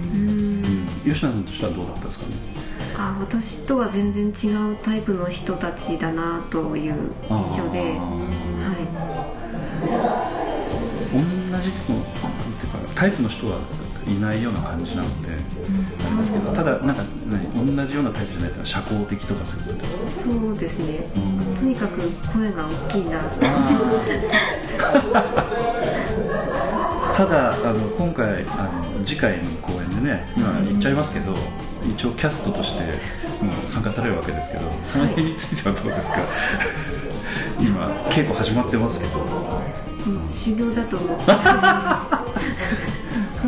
[1.07, 2.35] うん、吉野さんとしてはどうだったですかね？
[2.95, 7.95] あ私とは全然違うタイプの人たちだなという印象で、は
[11.11, 11.17] 同
[11.63, 12.03] じでもなん
[12.53, 13.59] ていうかタイプの人は
[14.07, 15.29] いないような感じなので、
[16.05, 20.31] ありますけどただなんか何同じようなタイプじゃないと社交的とかそういうことですか？
[20.31, 21.19] い、そうですね、う
[21.51, 22.01] んとにかく
[22.33, 23.19] 声が大きいな。
[27.13, 31.33] ただあの今回あの次回の公演でね今言っちゃいますけど、
[31.89, 32.83] 一応キャストとして
[33.43, 36.19] もう参加されるわけですけどその辺についてはどうですか？
[37.59, 39.19] 今稽古始まってますけど。
[39.19, 39.27] うん
[40.29, 41.39] 修行だと思ってます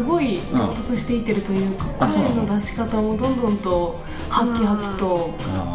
[0.04, 2.14] ごい上達していってるというか、うなの？
[2.14, 5.34] 声の出し方もどんどんとハッキハキと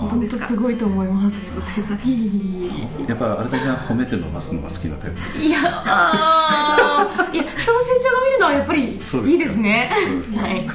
[0.08, 1.58] 本当すごいと思います。
[3.08, 7.34] やっぱあれだけ褒めて伸ばすのが好きなタイプですえいやあー。
[7.34, 9.92] いや人の成長が見るのはやっぱりいいですね。
[10.06, 10.60] そうですかはい。
[10.60, 10.68] うん。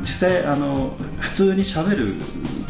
[0.00, 2.14] 実際あの普通にしゃべる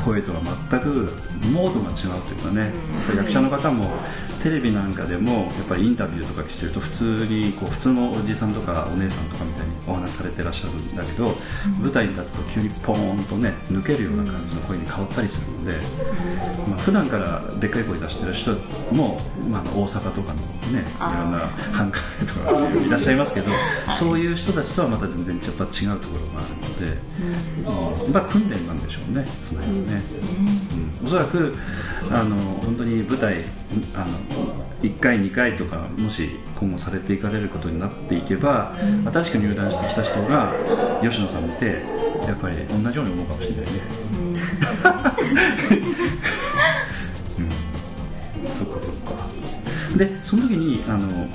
[0.04, 1.12] 声とは全く
[1.52, 2.72] モードが違うというかね、やっ
[3.06, 3.90] ぱり役者の方も
[4.42, 11.35] テレビなんかでもやっぱりインタビューとかしてると普通にこう普通のおじさんとかお姉さんとかみたいにお話しされてらっしゃるんだけど、
[11.81, 15.81] 舞台に立つと急にポーンとね抜けるような感じの声に変わったりするので、
[16.68, 18.53] まあ普段からでっかい声出してる人
[18.92, 21.38] も、まあ、大阪とかのねいろんな
[21.72, 23.51] 繁華街とかいらっしゃいますけど、
[23.88, 26.98] そういう人たちとはまた全然やっぱ違うところがあるので、
[28.07, 28.12] うん。
[28.12, 30.03] まあ訓練なんでしょうねその辺はね、
[31.03, 31.07] うん。
[31.07, 31.55] おそらく
[32.11, 33.44] あの本当に舞台
[33.94, 34.18] あの
[34.82, 38.74] 1回2回とかもし今後されていかれることになっていけば、
[39.12, 40.52] 新しく入団してきた人が
[41.02, 41.82] 吉野さん見て
[42.26, 43.80] やっぱり同じように思うかもしれないね、
[48.44, 49.28] うん、そっかそっか。
[49.96, 51.26] でその時にあの、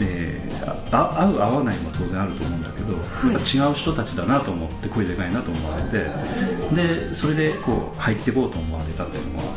[0.00, 0.48] えー
[0.90, 6.10] あ合う合わないも当然あると思うんだけど、やっぱ違う人たちだなと思って声でかいなと思われて
[6.74, 9.54] でそれでこう入っていこうと思われたっていうのは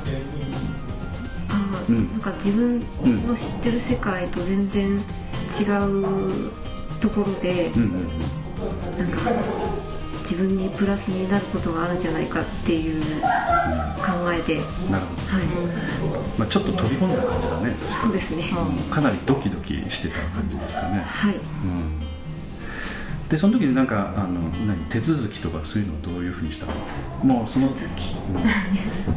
[1.91, 2.11] うん。
[2.11, 2.79] なんか自分
[3.27, 6.51] の知ってる世界と全然違う
[6.99, 7.93] ところで、うんうんう
[8.95, 8.97] ん。
[8.97, 9.19] なんか
[10.21, 14.57] 自分にプラスになることがあるんじゃないかっていう考えで、
[14.91, 15.45] なるほど、はい、
[16.37, 18.91] まあ、ちょっと飛び込んだ感じだね、そうですね、うん。
[18.91, 21.35] かなりドキドキしてた感じですかね、はい。
[21.35, 21.99] うん、
[23.29, 26.73] でその時になんかあの何手続きとかそういうのをどういうふうにしたの？
[27.23, 27.73] もうその、うん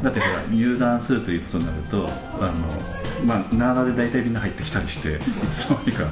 [0.05, 2.53] だってほら入団するということになるとあの、
[3.25, 6.05] まあ、なあなあで大体みんな入ってきたりして いつの間にか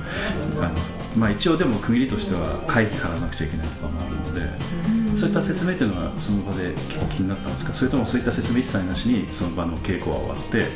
[0.59, 0.71] あの、
[1.17, 7.75] まあ、一応でも区切りとしては会費払わなくちゃいけないとかもあるので、そういった説明というのはその場で結構気になったんですか？
[7.75, 10.69] それともそういった説明一切なしにその場の稽古は終わって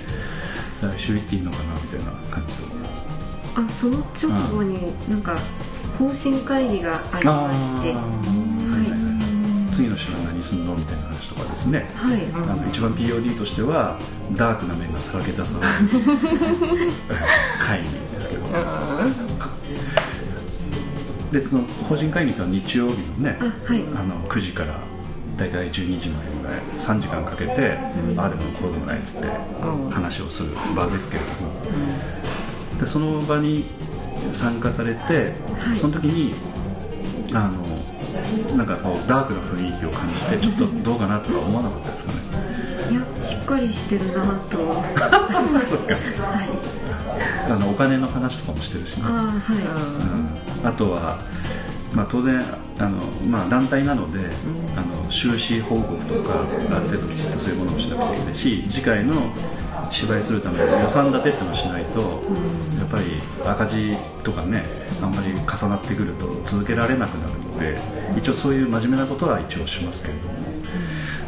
[0.83, 2.63] 来週行っていいのかなみたいな感じと
[3.59, 5.39] あその直後になんか
[5.99, 7.95] 方針会議がありまして
[9.77, 10.75] 次の週は何すんの？
[10.75, 11.87] みたいな話とかですね。
[11.95, 13.99] はい、あの一番 POD としては
[14.33, 15.69] ダークな面がさらけ出される
[17.61, 18.47] 会議ですけど。
[21.31, 23.83] でその法人会議とは日曜日のねあはい。
[23.95, 24.79] あの9時から
[25.37, 27.77] 大体12時までぐらい3時間かけて、
[28.17, 29.29] ああでもこうでもないっつって
[29.91, 33.67] 話をする場ですけれども、でその場に
[34.33, 35.77] 参加されて、はい。
[35.77, 36.35] その時に
[37.35, 37.63] あの
[38.57, 42.19] なんかこうダークな雰囲気を感じてちょっとどうかなとか思わなかったですかね。
[42.91, 44.59] いやしっかりしてるなと。
[44.59, 44.85] は
[45.65, 45.95] そうですか。
[45.95, 45.99] い。
[47.51, 49.63] あのお金の話とかもしてるしねああはい、
[50.63, 50.69] うん。
[50.69, 51.21] あとは、
[51.93, 52.45] まあ、当然
[52.79, 54.19] あの、まあ、団体なので、
[54.77, 59.15] あの収支報告とかある程度きちっとそういうものをしなくちゃいけないし次回の
[59.91, 62.23] 芝居するための予算立てってのをしないと、
[62.79, 64.65] やっぱり赤字とかね
[65.01, 67.81] あんまり重なってくると続けられなくなるので
[68.17, 70.35] 一応そういう真面目なことは一応しますけれども。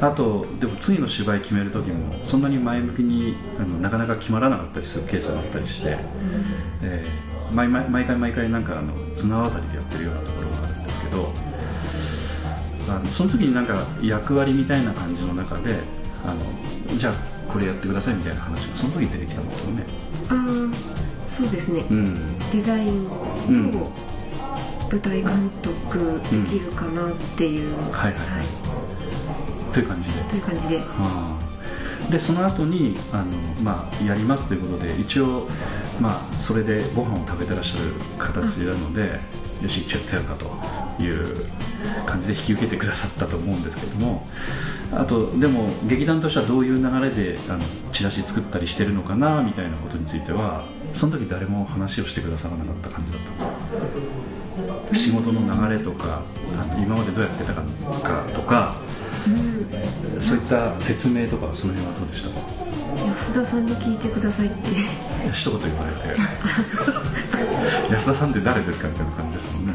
[0.00, 5.98] あとでも次の芝居決める時もそんなに前向きにあのなかなか決まらなかったりするケースもあったりして、
[6.84, 11.32] えー毎毎毎回毎回なんかあの綱渡りでやってるようなところがあるんですけど
[12.88, 15.80] あのその時になんか役割みたいな感じの中で
[16.24, 16.42] あの
[16.96, 17.14] じゃあ
[17.50, 19.84] これやってくださいみたいな話がその時に出てきたんですよね。
[20.28, 22.38] ああそうですね、うん。
[22.50, 23.14] デザインと
[23.48, 23.92] うん。
[24.90, 28.26] 舞台監督できるかなっていう、はいはい。
[28.26, 29.72] はい。
[29.72, 30.20] という感じで。
[30.22, 30.78] という感じで。
[30.78, 30.84] は
[32.06, 32.10] あ。
[32.10, 33.26] でその後にあの、
[33.60, 35.46] まあ、やりますということで一応、
[36.00, 39.20] まあ、それでご飯を食べてらっしゃる形なので
[39.62, 41.46] よし一応やってやるかという
[42.06, 44.26] 感じで引き受けてくださったと思うんですけども
[44.92, 56.22] あとでも劇団としてはどういう流れであのチラシ作ったりしてるのかなみたいなことについてはその時誰も話をしてくださらなかった感じだったんですか仕事の流れとか
[56.56, 57.62] あの今までどうやってたか
[58.34, 58.80] とか
[60.20, 62.40] そういった説明とかその辺はどうでしたか？
[63.06, 64.56] 安田さんに聞いてくださいって。
[65.32, 66.20] 一言言われて。
[67.92, 69.72] 安田さんって誰ですかみたいな感じですもんね。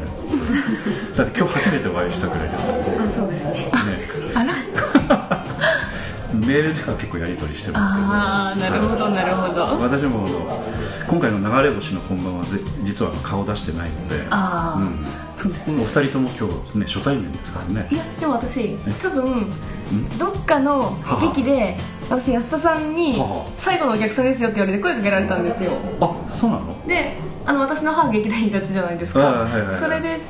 [1.16, 2.84] だって今日初めてお会いしたぐらいですからね。
[3.06, 3.52] あそうですね。
[3.52, 3.70] ね。
[4.34, 4.43] あら
[6.44, 8.06] メールでは結構やり取りしてますけど。
[8.06, 9.62] ああなるほどなるほど。
[9.80, 10.28] 私も
[11.06, 14.26] 今回の流れ星の本番はぜ実は顔出してないので。
[14.30, 15.06] ああ、うん。
[15.36, 15.84] おそうですね。
[15.84, 17.88] 二人とも今日ね初対面ですからね。
[17.90, 19.24] いやでも私多分
[19.92, 20.18] ん？
[20.18, 21.76] どっかの劇で
[22.08, 27.52] 私安田さんにはは「最後のお客さんですよ」って言われて声かけられたんですよあそうなのであ。
[27.52, 30.20] の私の母劇団員だったじゃないですか、あはいはいはいそれで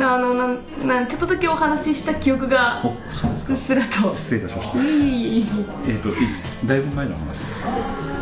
[0.00, 3.52] あのなんなんちょっとだけお話しした記憶がおそうですか。
[3.52, 4.16] うっすらと。
[4.16, 4.78] 失礼いたしました。
[4.78, 5.44] いい
[5.86, 6.12] えっ、とい
[6.66, 7.68] だいぶ前の話ですか？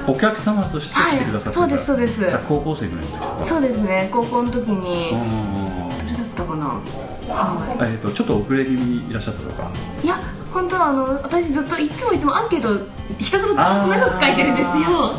[0.09, 2.35] お客様として来てくださってた、はいそうですそうです。
[2.37, 3.45] あ高校生ぐらいの時とか。
[3.47, 5.11] そうですね高校の時に。
[5.15, 5.72] あ誰だった
[6.53, 6.67] かな
[7.35, 9.71] はーえっ、とちょっと遅れ気味にいらっしゃったとか。
[10.03, 10.21] いいや
[10.53, 12.69] 本当はあの私ずっといつもいつもアンケート
[13.19, 15.17] ひたすらずっと長く書いてるんですよ。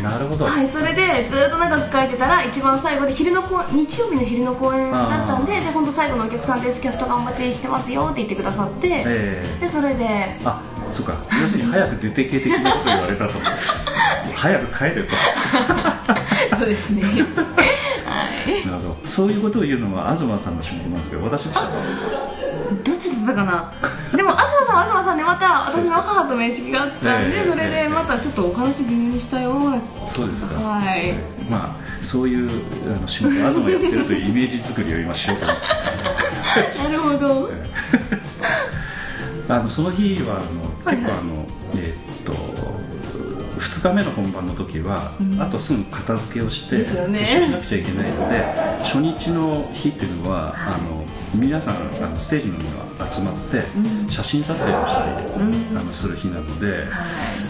[0.00, 10.04] なるほど、はいそれでずっと長く書いてたら一番最後で昼の公日曜日の昼の公演だったんでで本当最後のお客さんですキャストがお待ちしてますよって言ってくださって、えでそれで。
[10.04, 11.14] ー、あそうか。
[11.42, 13.40] 要するに早く出てけ的なこと言われたと。
[14.36, 15.16] 早く帰れと。
[16.56, 17.02] そうですね。
[17.02, 17.95] はい
[18.66, 18.96] なるほど。
[19.04, 21.60] そういうことを言うのは東さんの仕事なんですけど私でした。
[21.62, 21.70] か
[22.84, 23.72] どっちだったかな？
[24.16, 30.54] でも東さんは東さんでまた私の母と面識があったんええでそれでまたちょっとお話微妙にしたようなそうですか。
[30.56, 31.14] はい。
[31.48, 35.66] まあそういうあの仕事東やってるというイメージ作りを今しようと思って。
[36.82, 37.50] なるほど。
[39.48, 42.05] あのその日はあの結構あの、えーっと
[43.58, 46.84] 2日目の本番の時は、あとすぐ片付けをしてね。
[46.84, 48.44] 撤収しなくちゃいけないので
[48.82, 53.64] 初日の日っていうのは、あの皆さんあのステージのには集まって、
[54.10, 55.26] 写真撮影をしたり、
[55.76, 56.86] あのする日なので、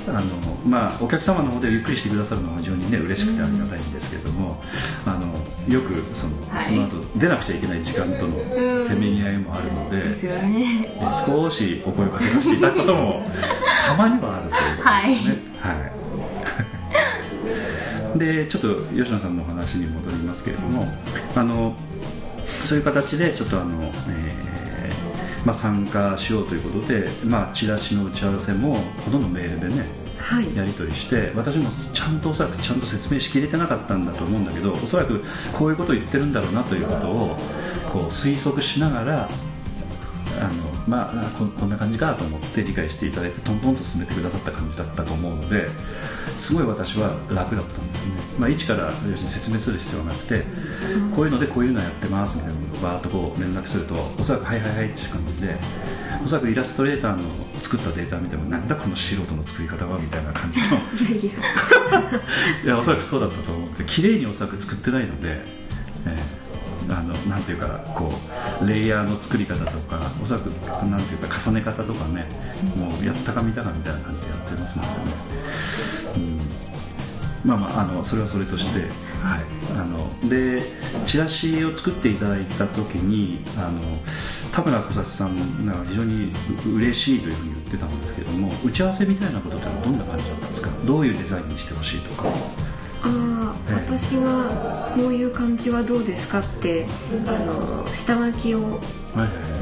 [0.09, 4.61] あのまあ、お客様の方でゆっくりしてくださるのは非常にね嬉しくてありがたいんですけども、
[5.05, 5.27] あの
[5.73, 6.65] よくその,、はい。
[6.65, 9.97] その後出なくちゃいけない時間とのせめぎ合いもあるので。
[10.09, 10.89] ですよね。
[11.01, 13.25] えー少しお声をかけさせていただくことも
[13.87, 15.61] たまにはあるということですね。
[15.61, 15.96] はい。
[18.17, 20.87] でちょっと吉野さんのお話に戻りますけれども、
[21.35, 21.77] あの
[22.47, 29.87] そういう形でちょっとあの、えーまあ、参加しようということで、まあ、チラシの打ち合わせもほとんどメールでね
[30.19, 30.57] はい。
[30.57, 37.37] やり取りして私もちゃんとおそらくちゃんと説明しきれてなかったんだと思うんだけどおそらくこういうことを言ってるんだろうなということを
[37.87, 39.31] こう推測しながら
[40.39, 45.69] あの、まあ、ここんな感じかと思って理解していただいてトントンと進めてくださった感じだったと思うので
[46.37, 50.45] すごい私は楽だったんですね、まあ、一から要するに説明する必要はなくて
[51.15, 55.57] こういうのでこういうのやってますみたいなことをバーッとこう連絡するとおそらくはいはいはいって感じで
[56.25, 61.33] おそらくイラストレーターの作ったデータ見てもなんだこの素人の作り方はみたいな感じのいや いや。
[62.65, 65.66] いや おそらくそうだったと思って綺麗におそらく作ってないので、えー
[66.89, 68.13] あのなんていうかこ
[68.63, 70.47] うレイヤーの作り方とかおそらく
[70.85, 72.27] なんていうか重ね方とかね
[72.77, 74.95] もうやったか見たかみたいな感じでやってますのでね、
[76.17, 76.41] うん、
[77.45, 78.91] まあまああのそれはそれとして、はい、
[79.73, 80.73] あので
[81.05, 83.81] チラシを作っていただいた時にあの
[84.53, 86.33] 田村小冊さんが非常に
[86.65, 90.71] 嬉しいというふうに言ってたんですけども打ち合わせみたいなことってどんな感じだったんですか？
[90.85, 92.29] どういうデザインにしてほしいとか。
[93.03, 96.87] ああええ私がこういう感じはどうですかって
[97.27, 99.61] あの下書きをはいはいはい。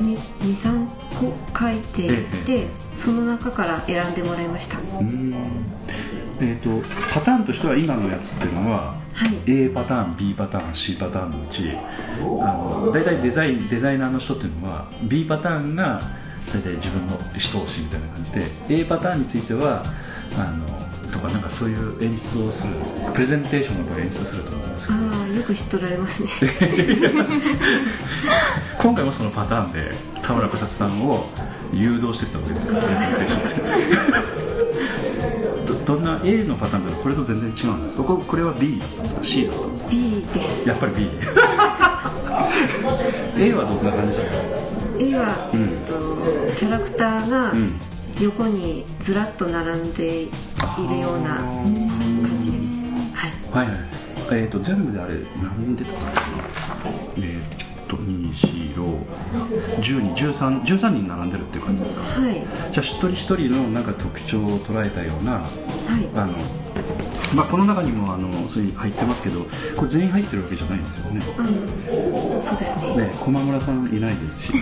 [0.52, 2.44] 23個書いていええ。
[2.44, 2.66] て
[2.96, 4.78] その中から選んでもらいました。
[6.40, 9.38] えー、とパターンとしては今のやつっていうのははい。
[9.46, 11.70] A パターン B パターン C パターンのうち
[12.40, 16.00] あの大体デザインデザイナーの人っていうのは B パターンが
[16.52, 19.84] 大体自分の一押しみたいな感じで A パターンについては
[20.36, 20.66] あの
[21.14, 22.74] とかなんかそういう演出をする
[23.14, 24.98] プレゼンテーションの場合演出すると思うんですけど。
[25.00, 26.30] ああよく知っとられますね。
[28.80, 29.92] 今回もそのパターンで
[30.22, 31.26] 田村小里さんを
[31.72, 33.60] 誘導していったわけですかプレゼンテーションって。
[35.72, 38.02] どどんな A のパターンだとこれと全然違うんですか？
[38.02, 40.68] ここれは B だったんですか？C だったんですか？B です。
[40.68, 41.08] やっぱり B
[43.46, 44.32] A はどんな感じだった
[44.98, 45.68] A は、うん。
[45.86, 45.94] と、
[46.56, 47.80] キャラクターがうん
[48.20, 50.30] 横にずらっと並んでい
[50.88, 52.92] るような感じです。
[53.12, 53.28] は
[53.62, 53.64] い。
[53.64, 53.84] はいはい
[54.32, 56.06] えっ、と全部であれ何人出たかな
[57.18, 57.42] えっ、
[57.88, 62.02] と2411213 13人並んでるっていう感じですか？
[62.20, 62.34] はい。
[62.70, 65.50] じゃあ一人一人のなんか特徴を捉えたようなはい。
[66.14, 66.32] あの
[67.34, 69.44] まあこの中にもあのそういう入ってますけど
[69.76, 71.22] これ全員入ってるわけじゃないんですよね。
[71.38, 72.42] うん。
[72.42, 72.96] そうですね。
[72.96, 74.52] ね駒村さんいないですし。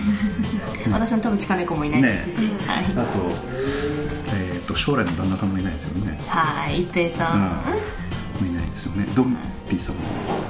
[0.91, 2.85] 私の多分近猫もいないですし、はい。
[2.85, 3.03] あと,、
[4.35, 6.19] えー、と将来の旦那さんもいないですよね。
[6.27, 6.83] はい。
[6.83, 7.41] 一平さん、うん。
[7.41, 7.53] も
[8.43, 9.07] ういないですよね。
[9.15, 9.35] ドン
[9.69, 10.01] ピーさんも。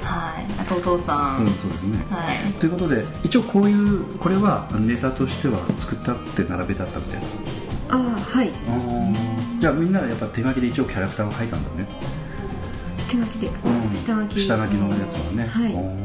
[0.02, 0.46] はい。
[0.58, 1.98] あとお父さん、うんそうですね。
[2.10, 2.52] はい。
[2.54, 7.26] ということで一応こういうこれはネタとしては作ったって並べてあったみたいな。
[7.90, 8.50] ああはい
[9.64, 11.88] じゃあみんなやっぱ手書きで一応キャラクターを描いたんだね。
[13.08, 13.46] 手書きで。
[13.46, 13.96] うん。
[13.96, 14.38] 下書き。
[14.38, 16.04] 下書きのやつはね、はい。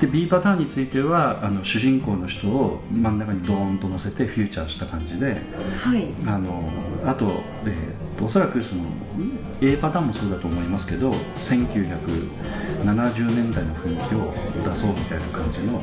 [0.00, 5.40] で B パターンについてはあの主人公の人を真ん中にドーンと乗せてフューチャーした感じで
[5.80, 6.08] はい。
[6.26, 6.68] あの
[7.04, 7.26] あと,、
[7.64, 8.82] えーとおそらくその
[9.60, 14.34] A パターンもそうだと思いますけど1970年代の雰囲気を
[14.64, 15.82] 出そうみたいな感じのは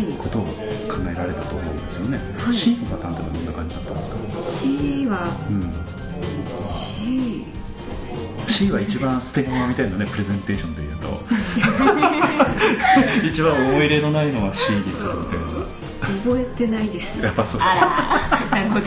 [0.00, 0.04] い。
[0.16, 0.50] ことを考
[1.10, 2.54] えられたと思うんですよね、はい。
[2.54, 5.70] C のパターンってのはどんな感じだったんですか、C はうん、
[8.46, 11.20] C は一番捨て駒みたいなねプレゼンテーションで言うと。
[13.26, 15.46] 一番思い入れのないのは C にするみたいな。
[16.24, 17.24] 覚えてないです。
[17.24, 17.60] やっぱそう。
[17.62, 18.86] あらなるほど。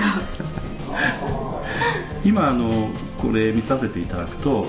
[2.24, 4.68] 今あのこれ見させていただくと、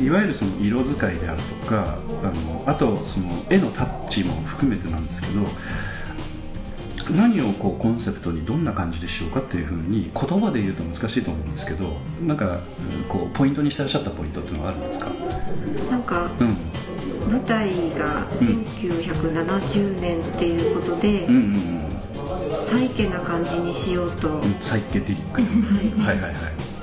[0.00, 5.42] いわゆるその色使いであるとかあのあとその絵のタッチも含めてなんですけど
[7.10, 11.92] 何をこうコンセプトにどんな感じでしようかっていうふうに言葉で言うと難しいと思うんですけど
[12.26, 15.10] なんかうんこうポイントにしてらっしゃったポイントっていうのはあるんですか？
[15.90, 16.56] なんかうん。
[17.30, 21.34] 舞台が1970年っていうことで、うん。
[21.34, 21.76] うん
[22.58, 25.42] サイケな感じにしようと、うんうんサイケデリック
[26.00, 26.75] はいはいはい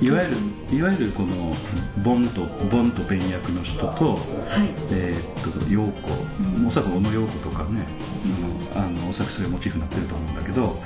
[0.00, 0.36] いわゆる
[0.70, 1.54] いわゆるこの
[2.04, 4.22] ボンとボンとベン役の人とはい。
[4.90, 7.86] えーっと陽子、おそらく小野陽子とかね、
[8.74, 10.76] あのあのおそらくそれモチーフになってると思うんだけど、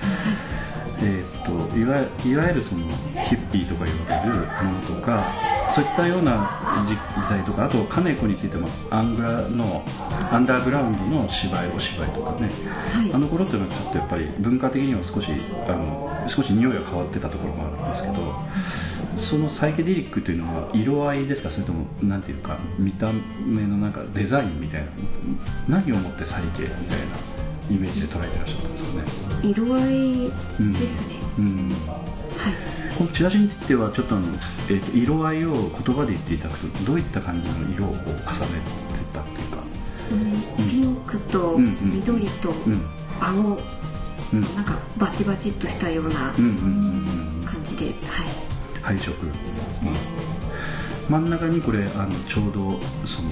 [1.03, 2.87] えーっといわいわゆるその
[3.25, 4.35] ヒッピーとか言われる
[4.71, 5.33] ものとか
[5.69, 9.83] そういったような時時代とかあと金子についてもアングラの
[10.31, 12.51] アンダーグラウンドの芝居お芝居とかね、
[12.93, 13.13] はい。
[13.13, 15.33] あの頃っていうのはちょっとやっぱり文化的には少し
[15.67, 18.15] あの少し匂いが変わってたところもあるんですけど
[19.21, 21.51] そのサイケデリックというのは色合いですか？
[21.51, 23.11] それともなんていうか見た
[23.45, 24.81] 目のなんかデザインみたい
[25.69, 26.85] な何をもってサイケみたいな
[27.71, 29.05] イメージで捉えてらっしゃったんですかね？
[29.43, 30.33] 色合い
[30.81, 31.71] ですね、うん。
[31.87, 32.97] はい。
[32.99, 34.27] このチラシについてはちょっとあの、
[34.69, 38.25] えーと色合いを言葉で言っていただくとどういった感じの色を重ねて
[39.13, 39.63] たっていうか？
[40.59, 40.69] うん。
[40.69, 41.93] ピンクとうんうん。
[41.95, 42.83] 緑とうん。
[43.21, 43.59] 青、
[44.33, 44.43] うん。
[44.55, 47.47] なんかバチバチっとしたようなうんうんうんうん。
[47.47, 47.95] 感じで、はい
[48.83, 49.15] 配色、
[51.09, 53.31] 真ん中にこれあのちょうどその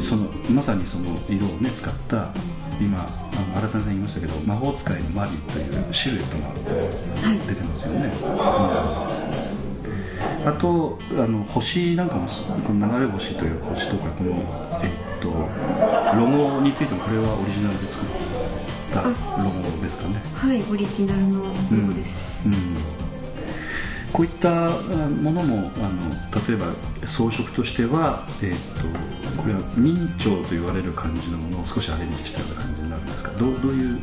[0.00, 2.32] そのまさにその色をね使った
[2.80, 6.54] 今あの新田さん言いましたけど魔法使いのマリーというシルエットが
[7.46, 8.40] 出てますよね、うん。
[10.48, 14.30] あとあの星なんかもすこの流れ星という星とかこの
[14.82, 14.90] えっ
[15.20, 18.08] とロゴについてもこれはオリジナルで作っ
[18.90, 19.10] たロ
[19.50, 20.22] ゴですかね。
[20.32, 21.50] はいオリジナルのロ
[21.88, 22.78] ゴです、うん
[24.12, 24.70] こういったあ
[25.08, 26.10] ものもあの
[26.46, 26.72] 例えば
[27.06, 33.30] 装飾としては、えー、とこれは明朝と言われる感じのものを少しアレンジしたような感じになるんですか？
[33.32, 34.00] どうどういう？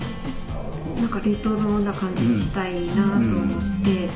[1.02, 4.10] なんかレトロな感じにしたいなと思って、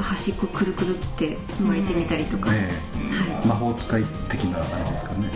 [0.00, 5.28] 端っこくるくるって巻いてみたりとか、えはえ魔法使い的なあれですかね？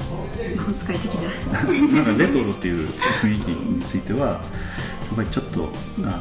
[0.53, 1.23] い魔法使い的な。
[1.97, 2.89] なんかレトロっていう
[3.23, 4.35] 雰囲気についてはや
[5.15, 6.21] っぱりちょっとあの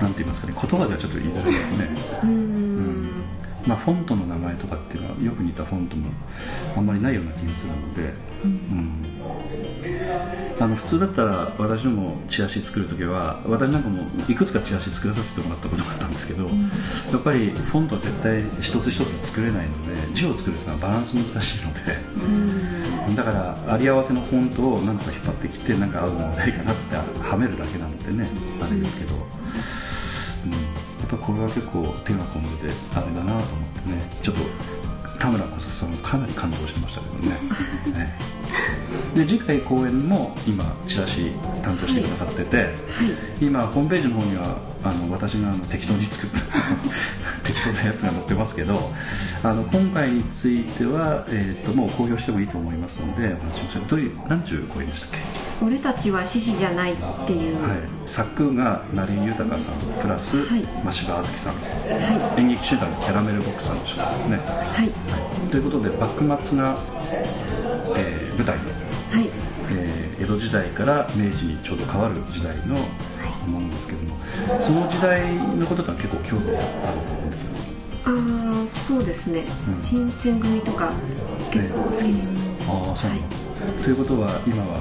[0.00, 1.88] なんて言いますかね言葉ではちょっと言いづらいですね。
[2.22, 2.86] うーん。
[3.66, 6.10] まあ、フォントの名前とかっていうのはよく似たフォントも
[6.76, 8.14] あんまりないような気がするので、
[8.44, 9.04] うん。
[10.58, 16.48] あの普通だったら私どもチラシ作るときは私なんかもいくつかチラシ作らさせてもらったことがあったんですけど、
[17.12, 21.80] やっぱりフォントは絶対一つ一つ作れないので字を作るっていうのはバランス難しいので、
[23.14, 28.28] だからあり合わせのフォントをなんとか引っ張ってきてなんか合うものないかなっつってはめるだけなのでね
[28.60, 29.26] あれですけど、うん、や
[31.04, 34.42] っぱこれは結構手が込んでてあれだなと思ってねちょっと
[35.18, 37.30] 田村小さんもかなり感動してましたけどね。
[37.30, 38.36] ね
[39.14, 42.74] で次回公演も今チラシ担当してくださってて、
[43.40, 46.40] 今ホームページの方にはあの私があの適当に作った
[47.42, 48.92] 適当なやつが載ってますけど
[49.42, 55.45] あの今回については、えー、ともう公表してもいいと思いますのでお話しましょうどういう何ちゅう公演でしたっけ？
[55.62, 56.96] 俺たちは獅子じゃないっ
[57.26, 60.62] ていう、はい、作が成井豊さんプラス、はい。
[60.62, 64.40] 真柴あずきさん、は演劇集団キャラメルボックスの人ですね、い。
[64.40, 65.50] はい。
[65.50, 66.78] ということで幕末が、
[67.96, 68.56] えー舞台。
[68.58, 69.30] の、はい。
[69.70, 72.76] えー江戸時代から明治にちょうど変わる時代の
[73.46, 74.16] ものですけども
[74.58, 77.58] その時代のこととは結構興味があるんですか？
[78.06, 79.78] ああそうですね、うん。
[79.78, 80.92] 新選組とか
[81.50, 81.96] 結構好き。
[81.96, 82.22] で、
[82.66, 83.22] ああそうなの、
[83.82, 84.80] ということは今は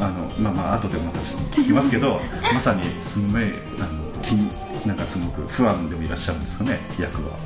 [0.00, 2.20] あのまあまあ後でまた聞きますけど
[2.52, 3.44] まさにすんごい
[3.78, 4.50] あの気に
[4.86, 7.36] なんかすごく不安でもいらっしゃるんですかね役は。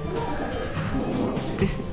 [0.53, 0.80] そ
[1.57, 1.84] うですね。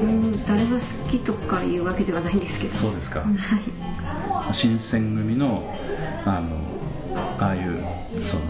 [0.00, 2.70] うん誰が好きとかいうわけではないんですけど。
[2.70, 4.54] そうですか、はい。
[4.54, 5.74] 新選組の
[6.24, 6.42] あの
[7.38, 7.82] ああいう
[8.22, 8.42] その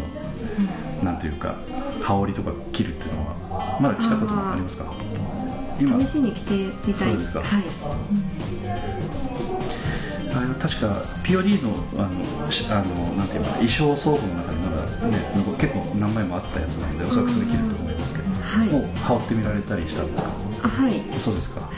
[1.03, 1.57] なんていうか
[2.03, 4.87] 羽織とか着るっていうのはまだ着たことありますか？
[5.81, 6.55] 今試しに着て
[6.87, 7.41] みたいそうですか。
[7.41, 7.65] はい
[10.37, 18.69] あれは確か POD のあのしあのなんて言いますか衣装倉庫の中にまだね結構何枚もあったやつなのでおそらくそれ着ると思いますけど、はい。
[18.69, 20.31] もう羽織ってみられたりしたんですか？
[20.65, 21.03] あはい。
[21.19, 21.71] そうですか。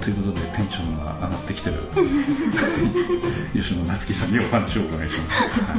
[0.00, 1.76] ということでテンションが上がってきてる。
[3.52, 5.78] 吉野夏樹さんにお話をお伺いします、はい、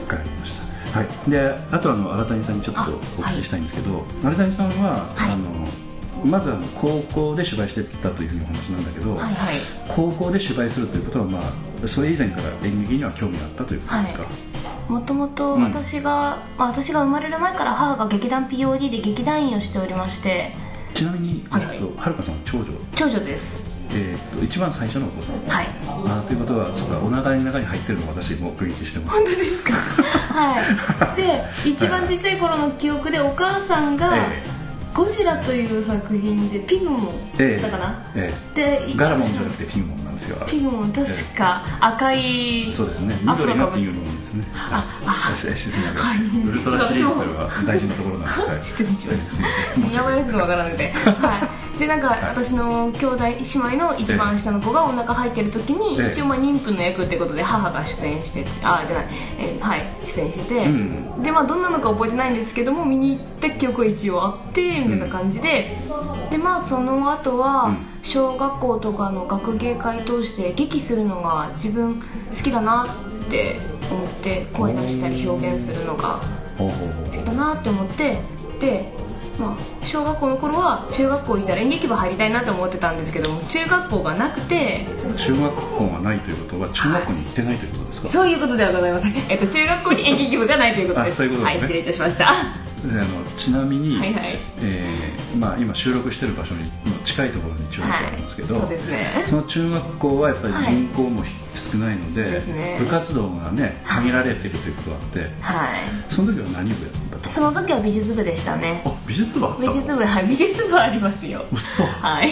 [0.00, 0.54] わかりまし
[0.92, 0.98] た。
[0.98, 1.30] はい。
[1.30, 5.68] であとあの新谷さんにちょっとお聞きしたいんですけど、新谷さんは、あの
[6.24, 9.56] まずあの高校で芝居してたというふうにお話なんだけど、はいはい。
[9.88, 11.52] 高校で芝居するということは、ま
[11.84, 14.24] あ、それ以前から演劇には興味があったということですか、
[14.88, 15.64] もともとうん。
[15.64, 20.54] 私が、まあ、私が生まれる前から母が劇団 POD で劇団員をしておりまして。
[20.94, 21.64] ちなみに、はい。
[21.66, 23.62] はいえっと、はるかさんは長女、長女です。
[23.94, 25.62] えっと一番最初のお子さんは？
[25.62, 25.66] い。
[25.86, 29.16] あーということはそうかお腹の中に入ってるのを私目撃してます。
[29.18, 29.72] 本当ですか？
[29.72, 31.16] はい。
[31.16, 34.42] で一番ちっちゃい頃の記憶でお母さんが え
[34.94, 37.62] 「ゴジラ」という作品でピグモンええ。
[37.62, 43.18] だかな、えでえガラモンじゃなくてピンモンなんですよピグモン確か赤いそうですね。
[43.22, 44.44] 緑がピンモンですね。
[44.54, 46.18] ああはい。
[46.48, 48.64] ウルトラシリーズというのは大事なところなの で、はい。
[48.64, 49.12] 失礼しま
[50.38, 52.22] わからなくてはいでなんか、い。
[52.22, 56.10] 私の兄弟姉妹の一番下の子がお腹入ってる時に、ええ。
[56.12, 59.06] 一応まあ妊婦の役ってことで母が出演しててあじゃない、
[59.38, 59.82] えーはい。
[60.06, 65.76] 出演してて、うんでまあどんなのか覚えてないんですけども見に行った記憶は一応あってみたいな感じで、
[66.30, 67.92] でまあその後は、うん。
[68.04, 73.60] 小学校とかの学芸会通して劇するのが自分好きだなって
[73.90, 76.20] 思って声出したり表現するのが
[76.58, 76.68] 好
[77.08, 78.18] きだなって思って
[78.60, 78.92] で
[79.38, 91.12] まあ小学校の頃は中学校行ったら演劇部入りたいなって思ってたんですけども中学校がなくて中学校がないということは中学校に行ってないということですか、そういうことではございません、えっと、中学校に演劇部がないということです。
[91.12, 91.62] あそういうことですね。
[91.62, 94.40] はい失礼いたしましたであのちなみに、はいはい。
[94.58, 99.24] えーまあ、今収録してる場所にの近いところに中学校あるんですけど、そうですね。
[99.26, 102.76] その中学校はやっぱり人口もひ少ないので,、ね。
[102.80, 105.78] 部活動がね限られてるということがあってはい。
[106.08, 108.82] その時は何部やったその時は美術部でしたね。
[108.84, 110.26] あ美術部あった美の術部はい。
[110.26, 111.44] 美術部ありますよ。
[111.52, 111.84] 嘘。
[111.84, 112.30] はい。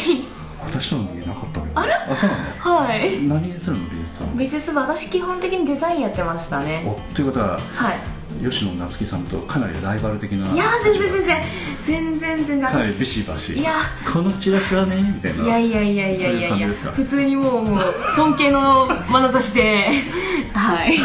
[0.62, 2.12] 私の時なかったけどあら？
[2.12, 2.86] あそうなの？
[2.86, 3.22] はい。
[3.26, 6.84] 何するの美術は美術部私基本的にデザインやってましたね。
[6.86, 7.96] おということははい
[8.42, 11.42] 吉野夏樹さんとかなりライバル的ないや全然全然。
[11.86, 12.70] 全然全然。
[12.70, 13.54] かなり私ビシバシ。
[13.54, 13.72] いや
[14.12, 15.44] このチラシはねみたいな。
[15.44, 16.68] いやいやいやいやいやいや。
[16.68, 17.80] 普通にもうもう
[18.14, 19.88] 尊敬の眼差しで
[20.54, 20.98] はい。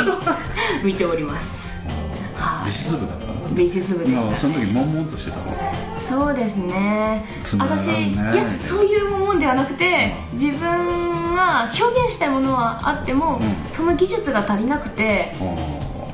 [0.84, 1.70] 見ております。
[2.36, 2.72] はい。
[2.72, 3.56] 美術部だったんですね。
[3.56, 5.44] 美術部でした、まあそのね、時悶々としてたの？
[6.04, 7.26] そうですね。
[7.58, 13.56] 私いやそういうもんではなくて自分が表現したいものはあっても、うん。
[13.72, 15.44] その技術が足りなくてあ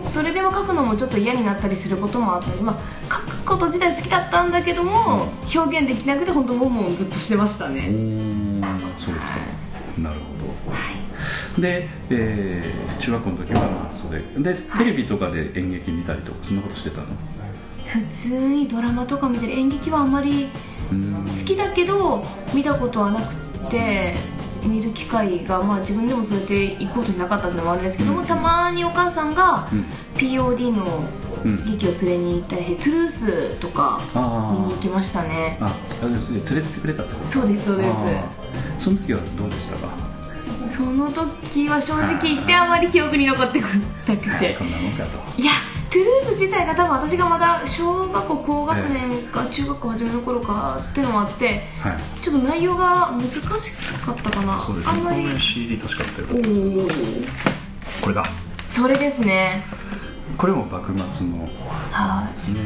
[0.05, 9.37] それでも書くのもちょっと嫌になったりすることもあったり、まあ、書くこと自体好きだったんだけども、表現できなくて本当もんもんずっとしてましたーね、そうですか。
[9.97, 10.21] なるほ
[11.55, 11.61] ど。
[11.61, 14.19] で、えー中学校の時はまあそれ。
[14.19, 17.07] でテレビとかで演劇見たりとかそんなことしてたの？
[17.87, 19.53] 普通にドラマとか見てる。
[19.53, 20.49] 演劇はあんまり
[20.89, 22.23] 好きだけど
[22.53, 23.33] 見たことはなく
[23.71, 24.15] て
[24.63, 29.85] 見る機会が、まあ、自分でもそうやって行くことじゃなかったっていうのもあるんですけども、たまにお母さんがうん。
[30.15, 31.03] POD の
[31.43, 34.01] うん劇を連れに行ったりして、トゥルースとか
[34.53, 35.57] 見に行きましたね。
[35.59, 37.27] ああ連れてってくれたってこと？
[37.27, 37.97] そうですそうです。
[38.77, 39.87] その時はどうでしたか？
[40.67, 43.67] その時は正直言ってあまり記憶に残ってこ
[44.07, 44.55] なくて。
[44.59, 45.41] こんなもんかと。
[45.41, 45.51] いや
[45.91, 52.23] トゥルース自体が多分私がまだ小学校高学年か中学校初めの頃かっていうのもあってはい。
[52.23, 53.57] ちょっと内容が難しか
[54.13, 54.57] ったかな。
[54.57, 55.17] そうですあんまり。
[55.17, 58.23] ねこの CD 確かあったおよおこれだ
[58.69, 59.65] それですね。
[60.37, 61.47] これも幕末のや
[61.91, 62.59] はつですね、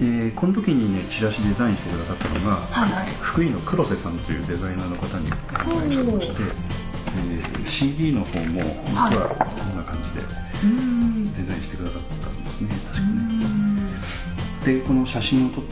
[0.00, 3.14] えーこの時にねチラシデザインしてくださったのが、はいはい。
[3.20, 5.36] 福井の黒瀬さんというデザイナーの方にデ
[5.66, 6.42] ザインしてまして、
[7.18, 10.20] えー CD の方も実はこんな感じで
[10.64, 11.32] うん。
[11.34, 12.68] デザインしてくださったんですね。
[12.86, 13.08] 確かね。
[14.64, 15.64] でこの写真を撮っ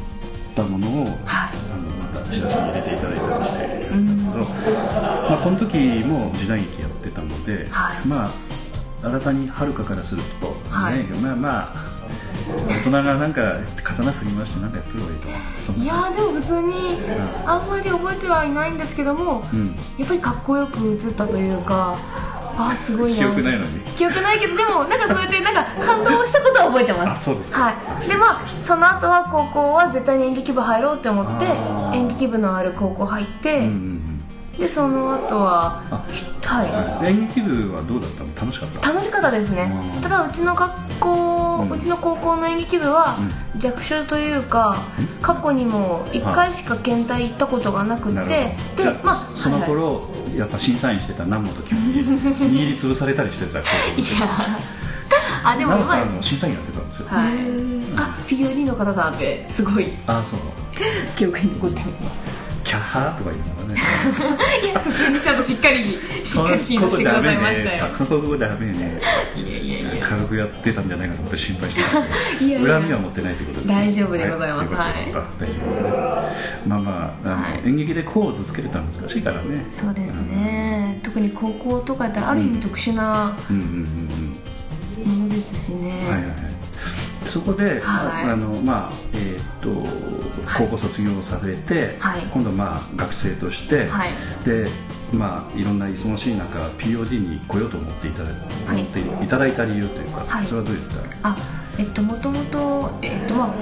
[0.55, 1.17] たものを、はい。
[1.25, 3.89] あのまたチラシに入れていただいたりして。
[3.89, 4.17] るん。
[4.17, 8.07] ですけど、まあ、この時も時代劇やってたので、はい。
[8.07, 8.35] まあ
[9.03, 10.95] 新たにはるかからすると時はい。
[10.95, 11.97] 代劇はまあまあ
[12.69, 15.29] 大人がなんか刀振り回してなんかやってる方がいいと。
[15.81, 17.01] いやーでも普通に
[17.45, 19.75] あんまり覚えてはいないんですけどもうん。
[19.99, 21.99] やっぱりかっこよく映ったというか
[22.59, 23.17] あーすごいな。
[23.17, 23.81] 記憶ないのに。
[23.97, 27.11] 記憶ないけどでもなんかそうやってなんか感動したことは覚えてます。
[27.11, 27.63] あそうですか。
[27.65, 28.09] はい。
[28.09, 31.45] でまあその後は高校は絶対に演劇部入ろうって思って
[31.97, 33.96] 演劇部のある高校入って、うんうんうん
[34.59, 36.03] でその後はあ
[36.43, 38.31] は演劇部はどうだったの？
[38.35, 38.91] 楽しかった？
[38.91, 39.71] い楽しかったですね。
[39.95, 40.01] うん。
[40.01, 43.19] ただうちの学校、ううんちの高校の演劇部は
[43.59, 44.83] 弱小というか
[45.21, 49.71] 過去にも1回しか県大行ったことがなくてでまあそのはいはい。
[49.71, 53.67] 頃、やっぱ審査員してた南本教に握りつぶされたりしてたいや。
[55.45, 57.35] あでも奈さんも審査員やってたんですよ、あはい。
[57.97, 59.93] あ POD の方だってすごい。
[60.07, 60.41] あそう。
[61.15, 67.87] 記憶に残っておりますキャッハーとか言いながらねちゃんとしっかりしっかり審査してくださいましたよ。
[67.97, 69.01] このダメね。
[69.37, 70.05] いやいやいや。
[70.05, 72.61] 軽くやってたんじゃないかと思って心配してましたけいや。
[72.61, 73.75] 恨みは持ってないということですね。
[73.75, 74.75] 大丈夫でございます。
[74.75, 75.73] はい、よかったよかった大丈夫で。
[75.73, 75.91] すね
[76.67, 77.69] まあまああの、はい。
[77.69, 79.67] 演劇でこうつけるとは難しいからね。
[79.71, 81.01] そうですね。
[81.05, 83.71] 特に高校とかやったらある意味特殊なうんうんうん
[85.05, 85.17] うん。
[85.21, 86.46] ものですしね、はいはいはい
[87.25, 88.31] そこで、はい。
[88.31, 89.71] あのまあえーっと
[90.59, 92.21] 高校卒業されて、はい。
[92.33, 94.11] 今度まあ学生として、はい。
[94.45, 94.69] で
[95.13, 98.37] まあいろんな忙しい中 POD に来ようと思っていただ,、は
[98.75, 98.81] い。
[98.81, 100.47] 思っていただいた理由というか、はい。
[100.47, 100.83] それはどういっ
[101.23, 101.29] た？
[101.29, 101.37] あ
[101.79, 103.55] えっともともとえっとまあ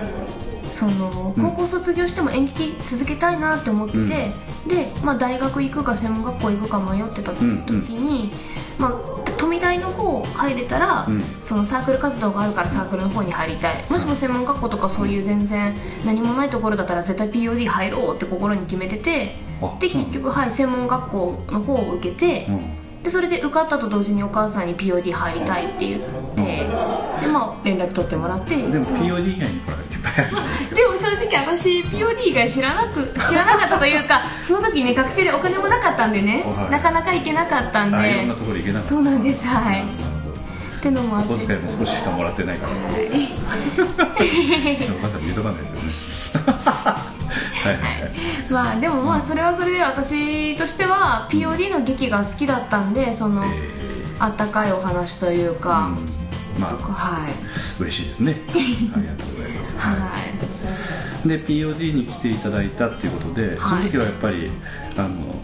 [0.71, 1.43] そのうん。
[1.45, 4.33] 高校卒業しても演劇続けたいなって思ってて、
[4.69, 8.33] で、まあ、大学行くか専門学校行くか迷ってた時に、
[8.79, 11.25] まあ、富大の方入れたら、うん。
[11.45, 13.85] そのサークル活動があるからサークルの方に入りたい。
[13.91, 19.37] もしも専門学校とかそういう全然何もないところだったら絶対 POD 入ろうって心に決めてて
[19.81, 23.03] で結局、はい、専門学校の方を受けて、うん。
[23.03, 26.01] でそれで受かったと同時にお母さんに POD 入りたいって言っ
[26.35, 26.44] て
[27.21, 30.77] で、まあ、連絡取ってもらってでも POD 以外にほらいっぱいあるじゃないですか。
[30.77, 36.71] でも正直私 POD 以外知らなく知らなかったというか その時ね学生でお金もなかったんでね、はい。
[36.71, 38.95] なかなか行けなかったんあいろんなでところ行けなかった。
[38.95, 39.85] そうなんですはい。
[39.85, 41.33] ってのもあって。
[41.33, 42.73] お小遣いも少ししかもらってないから。
[42.75, 42.77] お
[45.01, 45.81] 母さんに言うとかないとね
[47.65, 48.01] はいはい。
[48.03, 48.13] はい
[48.51, 53.85] まあでもまあそれはそれで私としては POD の劇が好きだったんでそのえ
[54.19, 56.24] あったかいお話というーか、うん
[56.59, 57.35] まあはい。
[57.81, 58.41] 嬉しいですね。
[58.95, 59.75] ありがとうございます。
[59.77, 59.95] は
[61.25, 61.29] い。
[61.29, 64.51] で POD に来ていただいたっていうことで、その時はやっぱり
[64.97, 65.41] あの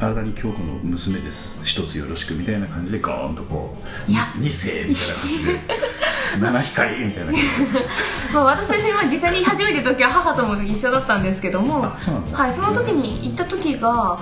[0.00, 1.60] 新たに京子の娘です。
[1.62, 3.76] 一つよろしくみたいな感じでガーンとこ
[4.08, 4.22] ういや。
[4.38, 5.60] 二世みたいな感じで
[6.40, 7.32] 七光みたいな
[8.32, 14.20] まあ、私と一緒にまあ実際に初めて時は母とも一緒だったんですけどもはい、その時に行った時が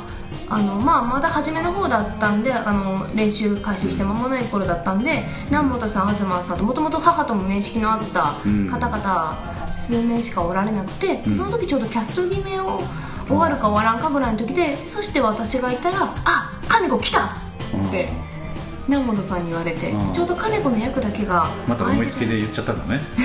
[0.51, 8.37] あの、まあ、まだ初めの方だったんであの練習開始して間もない頃だったんで南本さん東さんともともと母とも面識のあった
[8.71, 12.83] 方々数名しかおられなくて、うんその時ちょうどキャスト決めを
[13.27, 17.27] 終わるか終わらんかぐらいの時でそして私がいたら「あ金子来た!」
[17.89, 18.09] って
[18.89, 20.13] 南本さんに言われてうん。
[20.13, 23.03] ちょうど金子の役だけがまた思いつきで言っちゃったんだね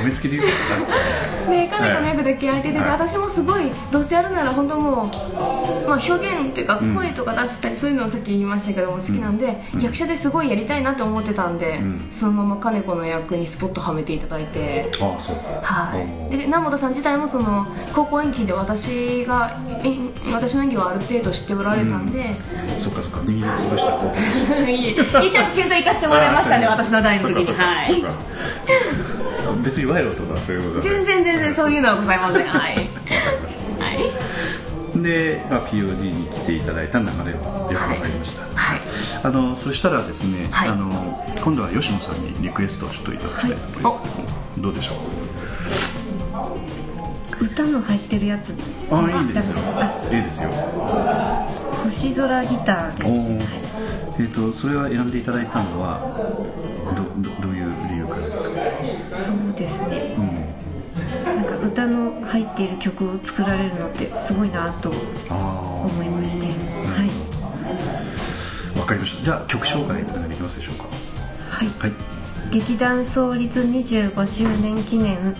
[0.00, 2.90] 思いつきで言っちゃったで彼の役だけ空いてて、はい。
[2.90, 6.94] 私もすごいどうせやるなら本当もう、まあ、表現っていうかうん。
[6.94, 9.80] 声とか出したり、そういうのをさっき言いましたけども好きなんで、うん。
[9.80, 12.08] 役者ですごいやりたいなと思ってたんで、うん。
[12.10, 14.90] そのまま金子の役にスポットはめていただいて。
[15.00, 15.36] ああそう。
[15.62, 19.96] はい、で南本さん自体もその高校演技で私がえ
[20.32, 22.36] 私の演技はある程度知っておられたんで、
[22.78, 28.04] そっかそっか握りつぶした高校いえいえちゃんと検討行かせてもらいましたね 私の代の時にはい
[29.62, 29.86] 別に。
[29.86, 32.46] 賄賂とかそういうことは全然全然そういうのはございません。
[32.46, 32.76] はい、
[33.78, 33.92] は
[34.96, 35.02] い。
[35.02, 38.80] で、まあ、POD に来ていただいた流れはよくわかりました、はい。
[39.24, 40.68] あのそしたらですね、はい。
[40.68, 43.56] あの今度は吉野さんにリクエストをちょっといただきたいと。
[43.56, 43.82] 思い。
[43.82, 44.94] ますけども、どうでしょ
[47.40, 47.44] う？
[47.44, 48.56] 歌の入ってるやつ。
[48.90, 49.58] あいいですよ。
[49.76, 50.08] あ。
[50.10, 50.50] いいですよ
[51.84, 53.44] 星空ギターで
[54.16, 56.00] えー、とそれは選んでいただいたのは
[56.94, 58.56] どどどういう理由からですか、
[59.10, 60.14] そうですね。
[60.16, 64.92] うん、なんか歌の入っている曲を作られるのってすごいなと
[65.28, 66.46] あ思いまして。
[66.46, 66.54] はい。
[68.76, 69.24] あわかりました。
[69.24, 70.84] じゃあ曲紹介お願いできますでしょうか？
[71.50, 71.68] はい。
[71.80, 71.92] はい。
[72.52, 75.34] 劇団創立25周年記念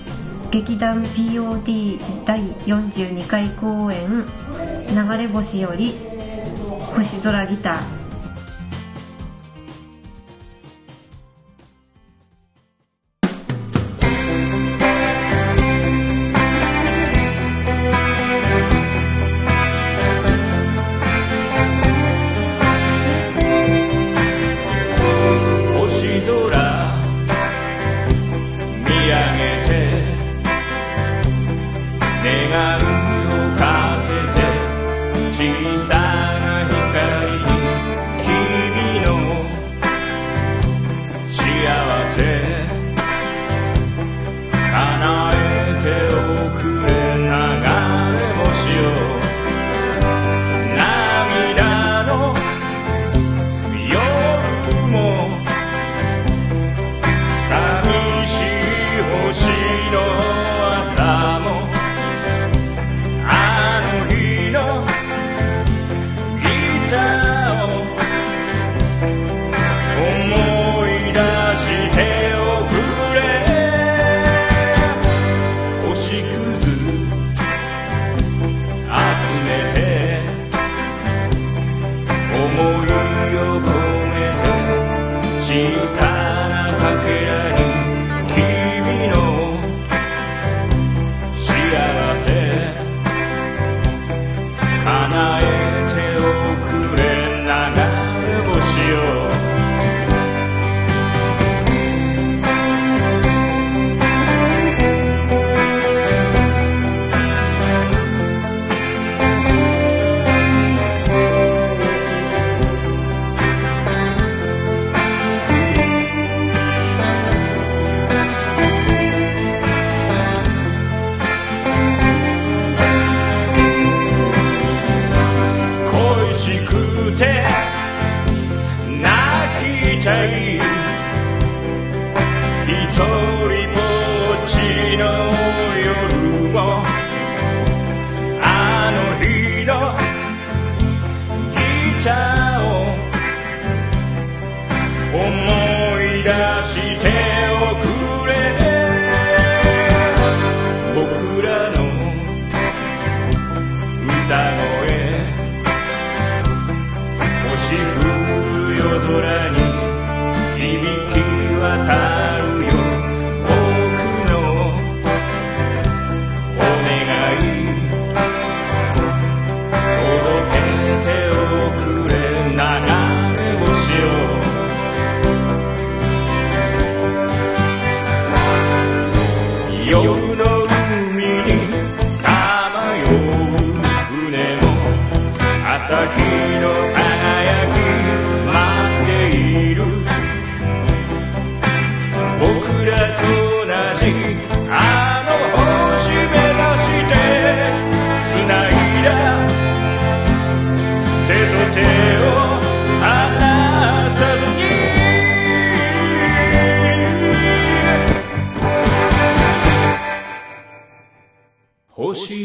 [0.51, 4.25] 劇団 POD 第42回公演
[4.91, 5.97] 「流れ星」より
[6.95, 7.77] 「星空ギター」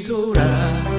[0.02, 0.99] 星空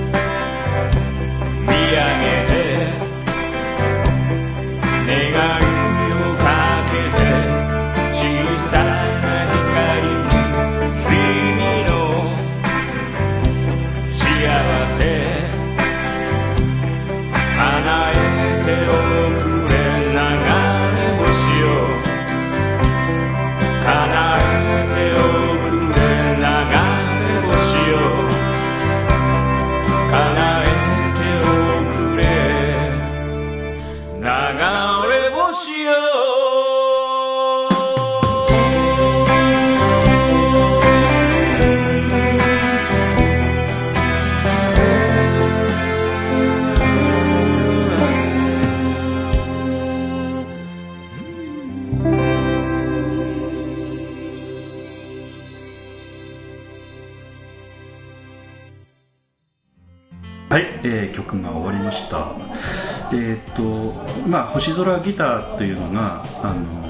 [64.53, 66.80] 星空ギターっていうのがあの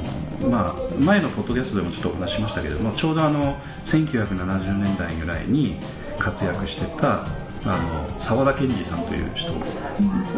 [0.49, 5.77] まあ、前のポッドキャストでもちょっとお話ししましたけれどもちょうどあの1970年代ぐらいに
[6.19, 7.27] 活躍してた
[7.67, 9.53] あの沢田研二さんという人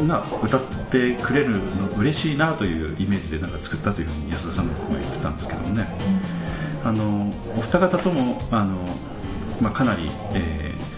[0.09, 0.61] が歌っ
[0.91, 5.87] てくれるの嬉しいなというイメージでなんか作ったというふうに安田さんの方が言ってたんですけどもね、
[6.83, 8.77] あのお二方ともあの、
[9.61, 10.92] まあ、かなり、えー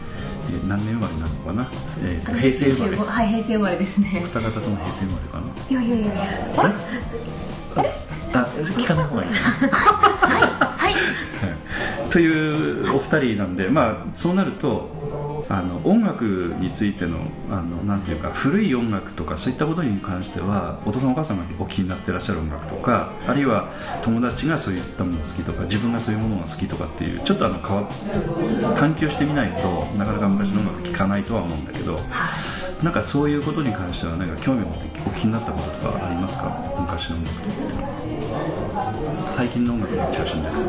[0.54, 1.70] ー何年生まれなのかな、
[2.02, 2.96] えーと平成生まれ。
[2.98, 4.22] 25はい平成生まれですね。
[4.24, 5.68] 二方とも平成生まれかな？
[5.68, 6.06] いやいやいや。
[6.06, 6.08] い
[6.56, 6.72] や
[8.32, 10.92] あ聞かない方がいいはい。
[10.94, 10.98] は
[12.06, 12.10] い。
[12.10, 12.26] とい
[12.82, 14.90] うお二人なんで、まあ、そうなると
[15.48, 17.18] あの音楽についての
[17.50, 23.70] あのなんていうか古い音楽とかそういったことに関してはお父さんお母さんがお気になってらっしゃる音楽とかあるいは
[24.02, 27.88] 友達がそういったものが好きとか自分がそういうものが好きとかっていうちょっとあの変わ
[28.74, 32.00] 探求してみないとなかなか昔の音楽聴かないとは思うんだけど
[32.82, 36.74] なんかそういうことに関してはなんか興味を持ってお気になったこととかありますか？
[36.78, 37.62] 昔の音楽とかって。
[37.62, 40.66] いうのは最近の音楽が中心ですか？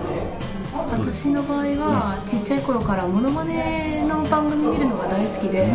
[0.92, 5.72] 私の場合はちっちゃい頃からモノマネの番組見るのが大好きで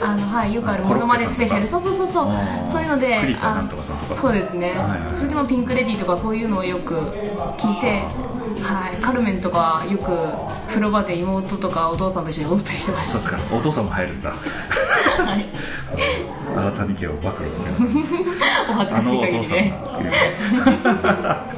[0.00, 1.76] あのはいよくあるあモノマネコロッケさんとか。
[1.76, 1.82] スペシャル。
[1.82, 2.26] そうそうそうそう。
[2.70, 3.18] そういうので
[4.14, 4.74] そうですね、
[5.14, 6.94] それでもピンク・レディーとかそういうのをよく
[7.58, 8.02] 聞いて
[8.62, 8.96] はい。
[9.02, 10.12] カルメンとかよく
[10.68, 13.40] 風呂場で妹とかお父さんと一緒に踊ったりしてましそうですか。
[13.54, 14.32] お父さんも入るんだ。
[15.16, 15.46] たはい。
[16.54, 17.48] 新たに家を暴露。
[18.68, 20.12] お恥ずあかしいのお父さん限りでっていう。
[21.46, 21.51] うん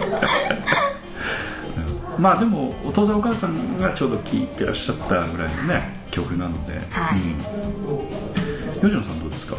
[2.19, 7.21] まあでもお父さんお母さんがちょうど聴いてらっしゃったぐらいのね曲なので、はい。
[7.21, 9.57] うん、吉野さんどうですか？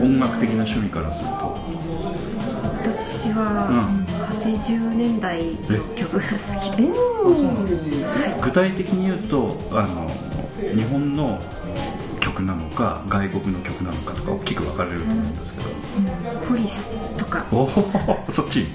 [0.00, 1.58] 音楽的な趣味からすると。
[2.80, 3.88] 私は
[4.40, 7.00] 80年代の曲が好きです、
[8.40, 10.10] 具体的に言うとあの
[10.74, 11.40] 日本の
[12.20, 15.70] 曲なのか外国の曲なのかとか大きく分かれると思うんですけど、
[16.48, 17.46] ポリスとか。
[17.52, 17.68] おお
[18.30, 18.66] そっち？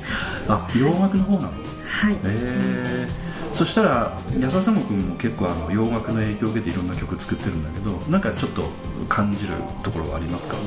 [0.47, 1.51] あ洋楽の方なの？
[1.87, 2.17] はい。
[2.23, 8.69] えー、そしたら安田佐吾君も結構あの洋楽の影響を受けていろんな曲作ってるんだけどなんかちょっと
[9.09, 9.53] 感じる
[9.83, 10.57] ところはありますか？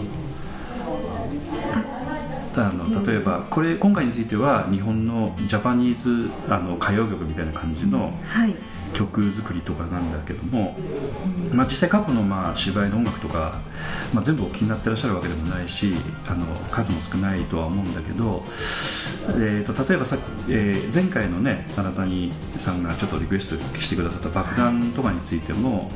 [2.58, 8.54] あの例えばこれ今回については日本のジャパニーズあの歌謡曲みたいな感じのはい
[8.94, 10.76] 曲作りとかなんだけども、
[11.52, 13.60] まあ、実際過去のまあ芝居の音楽とか、
[14.12, 15.94] まあ、全部お気になってらっしゃるわけでもないし
[16.28, 18.42] あの数も少ないとは思うんだけど、
[19.28, 20.18] えー、と例えばさ、
[20.48, 25.90] えー前回のね新たにさんがちょっとリクエストしてくださった爆弾とかについても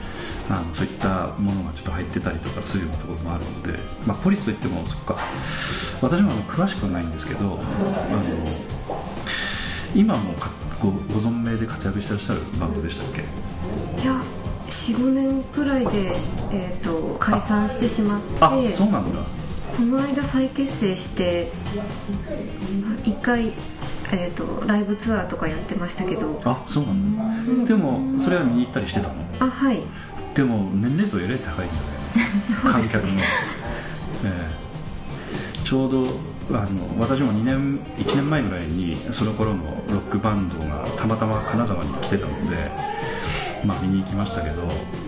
[0.50, 5.16] あのそういったものがちょっと入ってたりとかするようなところもあるので、まあ、ポリスといってもそっか。
[6.02, 7.60] 私もあの詳しくはないんですけどあの
[9.94, 10.50] 今もか
[10.80, 13.20] ごご存命で活躍してらっしゃるバンドでしたっけ？
[14.02, 14.22] いや
[14.68, 16.16] 45年くらいで、
[16.52, 19.20] えー、と解散してしまってあそうなんだ。
[19.76, 21.52] この間再結成して
[23.04, 23.52] 一回、
[24.12, 26.40] えー、とライブツアーとかやってましたけど。
[26.44, 27.64] あそうなんだ。
[27.66, 29.14] でもそれは見に行ったりしてたの？
[29.40, 29.82] あはい。
[30.34, 31.80] でも年齢層えらい高いんだね。
[32.64, 33.22] 観客の、え
[34.24, 34.50] え
[35.64, 36.06] ちょうど
[36.52, 42.56] あの私も2年1年前ぐらいにその頃のロックバンドがたまたま金沢に来てたので
[43.64, 44.62] まあ見に行きましたけど、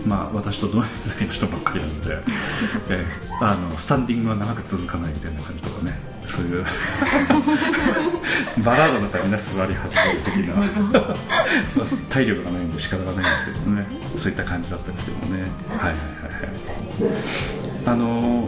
[0.05, 2.19] まあ、私と同年代の人ばっかりなので、
[2.89, 3.05] え
[3.41, 6.65] あのスタンディングは長く続かないみたいな感じとかねそういう
[8.63, 10.55] バラードだったらみんな座り始める的な
[11.75, 15.51] ま体力がないんで仕方がないんですけどねそういった感じだったんですけどね。
[15.77, 17.62] はいはいはいはい。
[17.85, 18.47] あの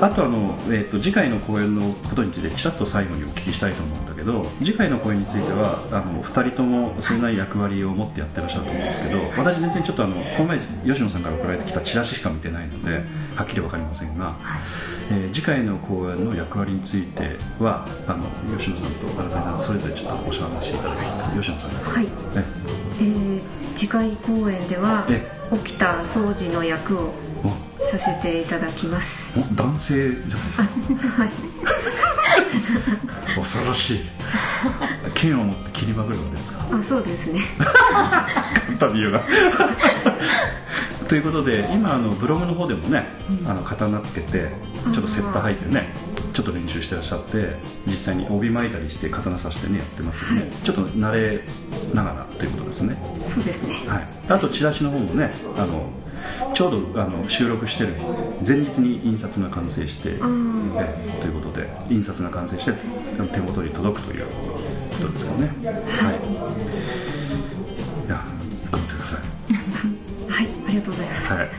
[0.00, 13.04] あとあの、えー、と次回の公演のことについてちらっと最後にお聞きしたいと思うんだけど次回の公演についてはあの2人ともそれな役割を持ってやってらっしゃると思うんですけど私全然ちょっとあのこの前吉野さんから送られてきたチラシしか見てないので
[13.34, 14.36] はっきり分かりませんが、
[15.10, 18.24] えー次回の公演の役割についてはあの
[18.56, 21.28] 吉野さんと新田さんそれぞれちょっとお話しいただけますか？
[21.38, 21.70] 吉野さん。
[21.72, 22.06] はい、
[22.36, 22.44] え
[23.00, 23.02] え。
[23.02, 23.40] ー
[23.74, 25.30] 次回公演ではえ
[25.64, 27.33] 起きた掃除の役をお
[27.82, 29.32] させていただきます。
[29.38, 30.68] お男性じゃないですか。
[31.22, 31.30] はい。
[33.36, 34.00] 恐ろしい。
[35.14, 36.66] 剣を持って切りまくるわけですか。
[36.72, 37.40] あそうですね。
[37.58, 39.22] 簡単に言うな。
[41.08, 43.06] ということで今あのブログの方でもね、
[43.44, 44.50] あの刀つけて
[44.92, 45.94] ちょっとセッター履いてね
[46.34, 47.54] ちょっと練習してらっしゃって
[47.86, 50.50] 実際に帯巻いたりして刀刺してねやってますよね、はい。
[50.64, 51.40] ちょっと慣れ
[51.94, 52.96] ながらということですね。
[53.16, 53.74] そうですね。
[53.86, 55.88] はい、あとチラシの方もねあの
[56.52, 57.94] ちょうどあの収録してる
[58.46, 60.18] 前日に印刷が完成して、え
[61.20, 62.72] ということで印刷が完成して
[63.32, 65.46] 手元に届くということですかね。
[65.46, 66.14] はい。
[68.06, 68.24] いや
[68.72, 69.20] 頑張ってください。
[70.28, 71.32] はいありがとうございます。
[71.32, 71.50] はい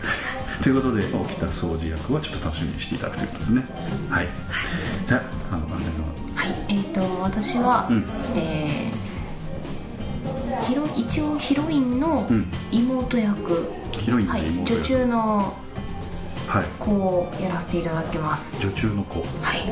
[0.62, 3.64] ということで起きた掃除役はちょっと楽しみにしていただくということですね。
[4.10, 4.28] はい。
[5.08, 6.66] じゃああの安さんははい。
[6.70, 8.06] えっ、と私は、うん。
[8.36, 9.06] えー
[10.96, 12.48] 一応ヒロインのうん。
[12.72, 14.48] 妹役、ヒロインのはい。
[14.48, 14.76] 妹役。
[14.76, 15.54] 女中の
[16.48, 16.66] はい。
[16.80, 18.60] 子をやらせていただきます。
[18.62, 19.26] 女中の子、は
[19.56, 19.64] い。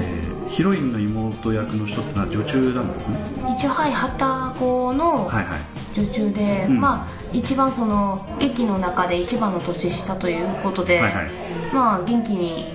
[0.00, 3.16] えーヒロインの妹役の人ってのは女中なんですね。
[3.56, 3.92] 一応はい。
[3.92, 5.60] 旗子のはいはい。
[5.94, 6.80] 女中で、うん。
[6.80, 11.30] まあ一番その劇の中で一番の年下ということで、はいはい。
[11.72, 12.66] まあ元気に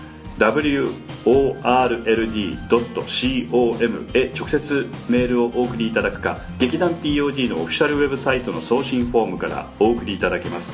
[1.26, 10.74] orld.com へ直接メールをお送りいただくか劇団 POD のオフィシャルウェブサイトの送信フォームからお送りいただけます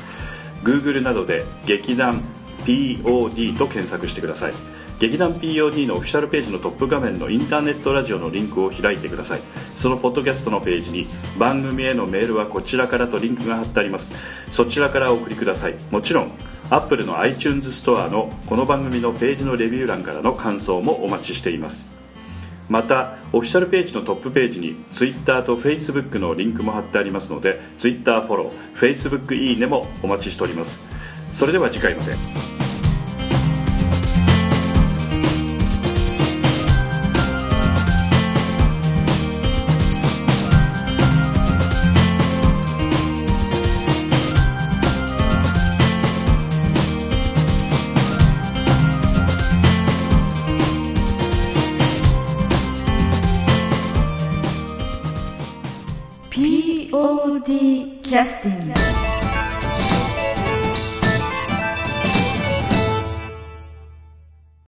[0.62, 2.22] Google などで劇団
[2.64, 4.54] POD と検索してください
[4.98, 9.42] 劇団 POD のオフィシャルページのトップ画面のインターネットラジオのリンクを開いてください。
[9.74, 11.06] そのポッドキャストのページに
[11.38, 14.14] 番組へのメールはこちらからとリンクが貼ってあります。
[14.48, 15.74] そちらからお送りください。
[15.90, 16.32] もちろん
[16.70, 21.90] Apple の iTunes ストアのこの番組のページのレビュー欄からの感想もお待ちしています。
[22.70, 30.82] またオフィシャルページのトップページに Twitter と Facebook のリンクも貼ってありますので Twitter フォロー Facebook いいねもお待ちしております。
[31.30, 32.65] それでは次回まで。
[58.16, 58.55] Justin.